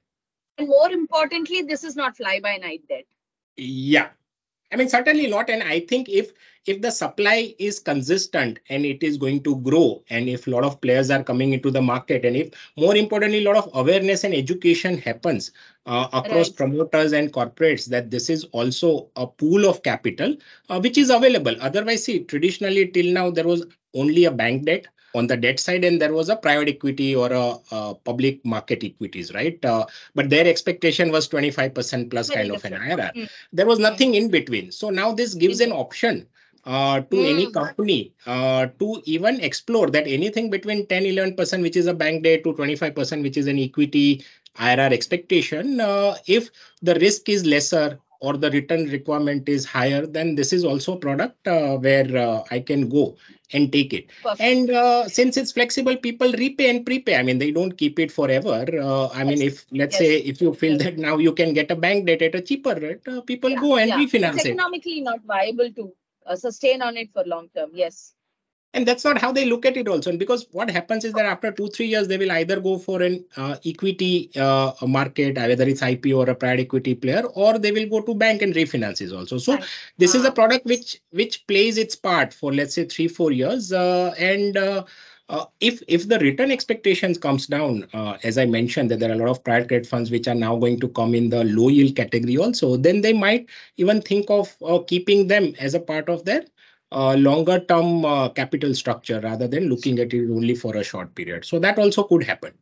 and 0.58 0.68
more 0.68 0.90
importantly 0.90 1.62
this 1.62 1.84
is 1.84 1.96
not 1.96 2.16
fly 2.16 2.40
by 2.40 2.56
night 2.56 2.82
debt 2.88 3.04
yeah 3.56 4.08
I 4.70 4.76
mean, 4.76 4.88
certainly 4.88 5.26
not. 5.26 5.48
And 5.48 5.62
I 5.62 5.80
think 5.80 6.08
if 6.08 6.32
if 6.68 6.82
the 6.82 6.90
supply 6.90 7.54
is 7.58 7.78
consistent 7.80 8.58
and 8.68 8.84
it 8.84 9.02
is 9.02 9.16
going 9.16 9.42
to 9.44 9.56
grow, 9.56 10.02
and 10.10 10.28
if 10.28 10.46
a 10.46 10.50
lot 10.50 10.64
of 10.64 10.80
players 10.82 11.10
are 11.10 11.22
coming 11.22 11.54
into 11.54 11.70
the 11.70 11.80
market, 11.80 12.26
and 12.26 12.36
if 12.36 12.50
more 12.76 12.94
importantly, 12.94 13.38
a 13.38 13.48
lot 13.48 13.56
of 13.56 13.70
awareness 13.72 14.24
and 14.24 14.34
education 14.34 14.98
happens 14.98 15.50
uh, 15.86 16.08
across 16.12 16.48
Right. 16.50 16.56
promoters 16.58 17.12
and 17.12 17.32
corporates 17.32 17.86
that 17.86 18.10
this 18.10 18.28
is 18.28 18.44
also 18.52 19.08
a 19.16 19.26
pool 19.26 19.64
of 19.64 19.82
capital 19.82 20.36
uh, 20.68 20.78
which 20.78 20.98
is 20.98 21.08
available. 21.08 21.56
Otherwise, 21.60 22.04
see, 22.04 22.20
traditionally 22.24 22.86
till 22.88 23.12
now 23.12 23.30
there 23.30 23.46
was 23.46 23.64
only 23.94 24.26
a 24.26 24.30
bank 24.30 24.66
debt 24.66 24.86
on 25.14 25.26
the 25.26 25.36
debt 25.38 25.58
side 25.58 25.84
and 25.84 26.00
there 26.02 26.12
was 26.12 26.28
a 26.28 26.36
private 26.36 26.68
equity 26.68 27.16
or 27.16 27.32
a, 27.32 27.56
uh 27.72 27.94
public 27.94 28.44
market 28.44 28.84
equities, 28.84 29.32
right? 29.32 29.64
Uh, 29.64 29.86
but 30.14 30.28
their 30.28 30.46
expectation 30.46 31.10
was 31.10 31.28
25% 31.30 32.10
plus 32.10 32.28
Very 32.28 32.40
kind 32.50 32.54
of 32.54 32.64
an. 32.66 32.72
IRR. 32.74 33.14
Mm. 33.14 33.30
There 33.54 33.66
was 33.66 33.78
nothing 33.78 34.14
in 34.14 34.30
between. 34.30 34.70
So 34.70 34.90
now 34.90 35.12
this 35.12 35.32
gives 35.34 35.60
an 35.60 35.72
option 35.72 36.26
uh, 36.68 37.00
to 37.12 37.22
any 37.22 37.46
Mm. 37.46 37.52
company 37.52 38.14
uh, 38.26 38.66
to 38.80 39.02
even 39.06 39.40
explore 39.40 39.88
that 39.90 40.06
anything 40.06 40.50
between 40.50 40.86
10 40.86 41.06
11% 41.06 41.62
which 41.62 41.76
is 41.76 41.86
a 41.86 41.94
bank 41.94 42.24
debt 42.24 42.44
to 42.44 42.54
25% 42.54 43.22
which 43.22 43.38
is 43.38 43.48
an 43.48 43.58
equity 43.58 44.24
IRR 44.58 44.92
expectation 44.92 45.80
uh, 45.80 46.16
if 46.26 46.50
the 46.82 46.94
risk 46.96 47.28
is 47.28 47.46
lesser 47.46 48.00
or 48.20 48.36
the 48.36 48.50
return 48.50 48.86
requirement 48.90 49.48
is 49.48 49.64
higher 49.66 50.06
then 50.06 50.34
this 50.36 50.52
is 50.52 50.64
also 50.64 50.94
a 50.96 50.98
product 50.98 51.46
uh, 51.48 51.76
where 51.78 52.16
uh, 52.16 52.42
I 52.50 52.60
can 52.60 52.88
go 52.88 53.16
and 53.52 53.72
take 53.72 53.92
it 53.94 54.06
Perfect. 54.22 54.40
and 54.40 54.70
uh, 54.70 55.08
since 55.08 55.36
it's 55.36 55.52
flexible 55.52 55.96
people 55.96 56.32
repay 56.32 56.68
and 56.70 56.84
prepay 56.86 57.16
i 57.18 57.22
mean 57.22 57.38
they 57.38 57.50
don't 57.50 57.76
keep 57.82 57.98
it 57.98 58.12
forever 58.12 58.58
uh, 58.88 59.08
i 59.14 59.24
mean 59.24 59.40
Yes. 59.40 59.50
if 59.50 59.66
let's 59.72 59.94
Yes. 59.94 60.02
say 60.02 60.16
if 60.32 60.40
you 60.42 60.52
feel 60.54 60.76
Yes. 60.78 60.82
that 60.84 60.98
now 60.98 61.16
you 61.18 61.32
can 61.32 61.52
get 61.54 61.70
a 61.70 61.76
bank 61.76 62.06
debt 62.06 62.22
at 62.22 62.34
a 62.34 62.42
cheaper 62.42 62.74
rate 62.86 63.06
uh, 63.08 63.20
people 63.22 63.50
Yeah, 63.50 63.60
go 63.66 63.76
and 63.76 63.90
yeah. 63.90 64.00
refinance 64.02 64.36
It's 64.36 64.44
it 64.44 64.46
economically 64.46 65.00
not 65.00 65.20
viable 65.24 65.70
to 65.72 65.92
uh, 66.28 66.36
sustain 66.36 66.82
on 66.82 66.96
it 66.96 67.10
for 67.12 67.24
long 67.24 67.48
term. 67.56 67.70
Yes. 67.74 68.14
and 68.74 68.86
that's 68.88 69.04
not 69.04 69.18
how 69.20 69.28
they 69.36 69.44
look 69.50 69.64
at 69.68 69.76
it 69.80 69.88
also 69.92 70.10
and 70.10 70.18
because 70.22 70.46
what 70.56 70.70
happens 70.70 71.04
is 71.08 71.12
that 71.18 71.26
after 71.28 71.50
two 71.58 71.68
three 71.76 71.86
years 71.92 72.08
they 72.08 72.18
will 72.22 72.32
either 72.32 72.60
go 72.66 72.72
for 72.78 72.96
an 73.06 73.14
uh, 73.36 73.56
equity 73.70 74.30
uh, 74.46 74.72
market 74.96 75.38
uh, 75.38 75.46
whether 75.50 75.66
it's 75.72 75.80
ipo 75.86 76.18
or 76.22 76.28
a 76.30 76.34
private 76.34 76.60
equity 76.66 76.94
player 76.94 77.22
or 77.44 77.58
they 77.58 77.72
will 77.72 77.88
go 77.94 78.00
to 78.08 78.14
bank 78.24 78.42
and 78.42 78.54
refinances 78.60 79.16
also 79.18 79.38
so 79.38 79.54
Right. 79.54 79.64
this 80.04 80.14
is 80.14 80.24
a 80.24 80.32
Ah. 80.32 80.36
product 80.40 80.66
which 80.74 81.00
which 81.22 81.46
plays 81.46 81.78
its 81.84 81.96
part 82.08 82.34
for 82.40 82.52
let's 82.60 82.74
say 82.80 82.84
three 82.84 83.08
four 83.08 83.30
years 83.32 83.72
uh, 83.72 84.14
and 84.18 84.58
uh, 85.28 85.44
if 85.60 85.82
if 85.88 86.08
the 86.08 86.18
return 86.18 86.50
expectations 86.50 87.18
comes 87.18 87.46
down 87.46 87.86
uh, 87.92 88.16
as 88.22 88.38
i 88.38 88.46
mentioned 88.46 88.90
that 88.90 88.98
there 88.98 89.10
are 89.10 89.14
a 89.14 89.18
lot 89.18 89.28
of 89.28 89.44
private 89.44 89.68
credit 89.68 89.86
funds 89.86 90.10
which 90.10 90.28
are 90.28 90.34
now 90.34 90.56
going 90.56 90.78
to 90.80 90.88
come 90.88 91.14
in 91.14 91.28
the 91.28 91.44
low 91.44 91.68
yield 91.68 91.94
category 91.96 92.36
also 92.36 92.76
then 92.76 93.00
they 93.00 93.12
might 93.12 93.48
even 93.76 94.00
think 94.00 94.30
of 94.30 94.56
uh, 94.64 94.78
keeping 94.86 95.26
them 95.26 95.54
as 95.58 95.74
a 95.74 95.80
part 95.80 96.08
of 96.08 96.24
their 96.24 96.44
uh, 96.92 97.14
longer 97.14 97.60
term 97.60 98.04
uh, 98.04 98.28
capital 98.30 98.74
structure 98.74 99.20
rather 99.20 99.46
than 99.46 99.68
looking 99.68 99.98
at 99.98 100.12
it 100.12 100.30
only 100.30 100.54
for 100.54 100.76
a 100.76 100.84
short 100.84 101.14
period 101.14 101.44
so 101.44 101.58
that 101.58 101.78
also 101.78 102.02
could 102.04 102.22
happen 102.22 102.52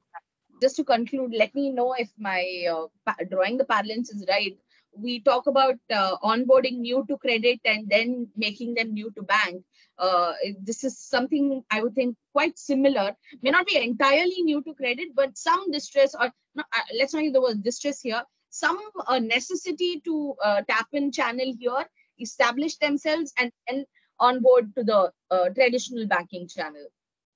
Just 0.63 0.77
to 0.77 0.85
conclude, 0.85 1.33
let 1.39 1.55
me 1.55 1.71
know 1.71 1.95
if 2.03 2.11
my 2.19 2.43
uh, 2.75 2.87
drawing 3.31 3.59
the 3.59 3.65
parlance 3.65 4.11
is 4.11 4.25
right. 4.29 4.57
We 4.99 5.21
talk 5.21 5.47
about 5.47 5.77
uh, 5.93 6.17
onboarding 6.23 6.79
new 6.79 7.05
to 7.09 7.17
credit 7.19 7.61
and 7.65 7.89
then 7.89 8.29
making 8.37 8.75
them 8.75 8.95
new 8.95 9.11
to 9.17 9.23
bank. 9.23 9.63
Uh, 9.99 10.33
this 10.61 10.85
is 10.85 10.99
something 10.99 11.63
I 11.71 11.83
would 11.83 11.95
think 11.95 12.17
quite 12.33 12.59
similar. 12.59 13.15
May 13.43 13.51
not 13.51 13.67
be 13.67 13.77
entirely 13.77 14.43
new 14.43 14.63
to 14.63 14.75
credit, 14.75 15.09
but 15.15 15.37
some 15.37 15.71
distress 15.71 16.15
or 16.15 16.31
no, 16.55 16.63
uh, 16.73 16.81
let's 16.99 17.15
not 17.15 17.25
use 17.25 17.33
the 17.33 17.41
word 17.41 17.63
distress 17.63 18.01
here. 18.01 18.23
Some 18.51 18.79
uh, 19.07 19.19
necessity 19.19 20.01
to 20.05 20.35
uh, 20.43 20.63
tap 20.69 20.89
in 20.93 21.13
channel 21.13 21.53
here, 21.59 21.85
establish 22.19 22.77
themselves, 22.77 23.33
and 23.39 23.53
then 23.69 23.85
onboard 24.19 24.75
to 24.77 24.85
the 24.85 25.13
uh, 25.31 25.49
traditional 25.51 26.07
banking 26.07 26.49
channel. 26.49 26.87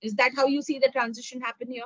Is 0.03 0.15
that 0.15 0.33
how 0.35 0.47
you 0.47 0.63
see 0.63 0.79
the 0.79 0.89
transition 0.89 1.41
happen 1.41 1.71
here? 1.71 1.85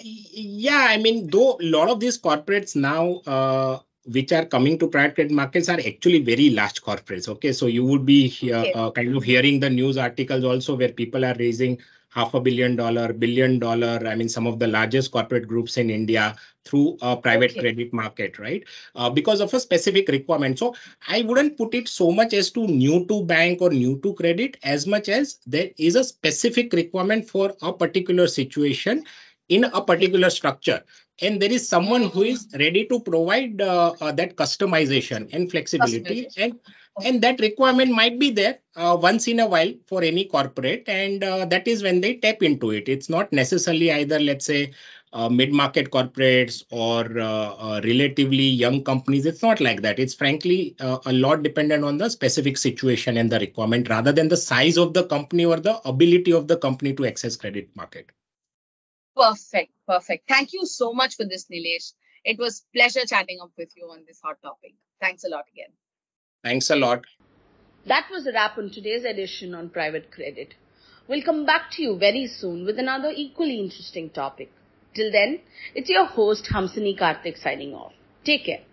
Yeah, 0.00 0.86
I 0.88 0.96
mean, 0.98 1.28
though 1.28 1.58
a 1.60 1.64
lot 1.70 1.88
of 1.88 2.00
these 2.00 2.18
corporates 2.20 2.76
now, 2.76 3.20
uh, 3.26 3.80
which 4.12 4.32
are 4.32 4.44
coming 4.46 4.78
to 4.78 4.88
private 4.88 5.14
credit 5.14 5.32
markets, 5.32 5.68
are 5.68 5.80
actually 5.86 6.20
very 6.22 6.50
large 6.50 6.82
corporates. 6.82 7.28
Okay, 7.28 7.52
so 7.52 7.66
you 7.66 7.84
would 7.84 8.04
be 8.06 8.28
here, 8.28 8.56
Okay. 8.56 8.72
uh, 8.74 8.90
kind 8.90 9.16
of 9.16 9.22
hearing 9.22 9.60
the 9.60 9.70
news 9.70 9.96
articles 9.96 10.44
also 10.44 10.76
where 10.76 10.92
people 10.92 11.24
are 11.24 11.34
raising 11.38 11.78
half 12.10 12.32
a 12.34 12.40
billion 12.40 12.74
dollar, 12.74 13.12
billion 13.12 13.58
dollar. 13.58 14.00
I 14.06 14.14
mean, 14.14 14.28
some 14.28 14.46
of 14.46 14.58
the 14.58 14.66
largest 14.66 15.10
corporate 15.12 15.46
groups 15.46 15.76
in 15.76 15.90
India 15.90 16.36
through 16.64 16.96
a 17.02 17.16
private 17.16 17.50
Okay. 17.50 17.60
credit 17.60 17.92
market, 17.92 18.38
right? 18.38 18.64
Uh, 18.94 19.10
because 19.10 19.40
of 19.40 19.52
a 19.54 19.60
specific 19.60 20.08
requirement. 20.08 20.58
So 20.58 20.74
I 21.06 21.22
wouldn't 21.22 21.56
put 21.58 21.74
it 21.74 21.88
so 21.88 22.10
much 22.10 22.32
as 22.32 22.50
to 22.52 22.66
new 22.66 23.04
to 23.06 23.24
bank 23.24 23.60
or 23.60 23.70
new 23.70 23.98
to 24.00 24.14
credit 24.14 24.56
as 24.62 24.86
much 24.86 25.08
as 25.08 25.38
there 25.46 25.70
is 25.76 25.96
a 25.96 26.04
specific 26.04 26.72
requirement 26.72 27.28
for 27.28 27.54
a 27.62 27.72
particular 27.72 28.26
situation 28.26 29.04
in 29.48 29.64
a 29.64 29.82
particular 29.82 30.30
structure 30.30 30.82
and 31.20 31.42
there 31.42 31.50
is 31.50 31.68
someone 31.68 32.04
who 32.04 32.22
is 32.22 32.48
ready 32.58 32.86
to 32.86 33.00
provide 33.00 33.60
uh, 33.60 33.94
uh, 34.00 34.12
that 34.12 34.36
customization 34.36 35.28
and 35.32 35.50
flexibility 35.50 36.26
Customization. 36.26 36.42
and 36.42 36.60
and 37.04 37.22
that 37.22 37.38
requirement 37.40 37.92
might 37.92 38.18
be 38.18 38.30
there 38.30 38.58
uh, 38.76 38.96
once 39.00 39.28
in 39.28 39.38
a 39.40 39.46
while 39.46 39.72
for 39.86 40.02
any 40.02 40.24
corporate. 40.24 40.88
And 40.88 41.22
uh, 41.22 41.44
that 41.46 41.68
is 41.68 41.82
when 41.82 42.00
they 42.00 42.16
tap 42.16 42.42
into 42.42 42.70
it. 42.70 42.88
It's 42.88 43.08
not 43.08 43.32
necessarily 43.32 43.92
either 43.92 44.18
let's 44.18 44.46
say 44.46 44.72
uh, 45.12 45.28
mid-market 45.28 45.90
corporates 45.90 46.64
or 46.70 47.18
uh, 47.18 47.80
relatively 47.84 48.48
young 48.48 48.82
companies. 48.84 49.26
It's 49.26 49.42
not 49.42 49.60
like 49.60 49.82
that. 49.82 49.98
It's 49.98 50.14
frankly 50.14 50.74
uh, 50.80 50.98
a 51.06 51.12
lot 51.12 51.42
dependent 51.42 51.84
on 51.84 51.98
the 51.98 52.10
specific 52.10 52.58
situation 52.58 53.16
and 53.16 53.30
the 53.30 53.38
requirement 53.38 53.88
rather 53.88 54.12
than 54.12 54.28
the 54.28 54.36
size 54.36 54.76
of 54.76 54.92
the 54.92 55.04
company 55.04 55.44
or 55.44 55.60
the 55.60 55.80
ability 55.88 56.32
of 56.32 56.48
the 56.48 56.56
company 56.56 56.94
to 56.94 57.06
access 57.06 57.36
credit 57.36 57.68
market 57.74 58.10
Perfect, 59.18 59.72
perfect. 59.86 60.28
Thank 60.28 60.52
you 60.52 60.64
so 60.64 60.92
much 60.92 61.16
for 61.16 61.24
this, 61.24 61.46
Nilesh. 61.50 61.92
It 62.24 62.38
was 62.38 62.64
pleasure 62.72 63.04
chatting 63.04 63.40
up 63.42 63.50
with 63.58 63.70
you 63.76 63.86
on 63.86 64.04
this 64.06 64.20
hot 64.22 64.36
topic. 64.42 64.74
Thanks 65.00 65.24
a 65.24 65.28
lot 65.28 65.46
again. 65.52 65.72
thanks 66.44 66.70
a 66.70 66.76
lot 66.76 67.04
That 67.86 68.06
was 68.12 68.26
a 68.26 68.32
wrap 68.32 68.58
on 68.58 68.70
today's 68.70 69.04
edition 69.04 69.54
on 69.54 69.70
private 69.70 70.12
credit. 70.12 70.54
We'll 71.08 71.22
come 71.22 71.46
back 71.46 71.70
to 71.72 71.82
you 71.82 71.98
very 71.98 72.26
soon 72.28 72.64
with 72.64 72.78
another 72.78 73.10
equally 73.24 73.58
interesting 73.58 74.10
topic. 74.10 74.52
Till 74.94 75.10
then, 75.10 75.40
it's 75.74 75.90
your 75.90 76.06
host 76.06 76.50
Hamsini 76.52 76.96
Karthik 76.98 77.38
signing 77.38 77.74
off. 77.74 77.92
Take 78.24 78.44
care. 78.46 78.67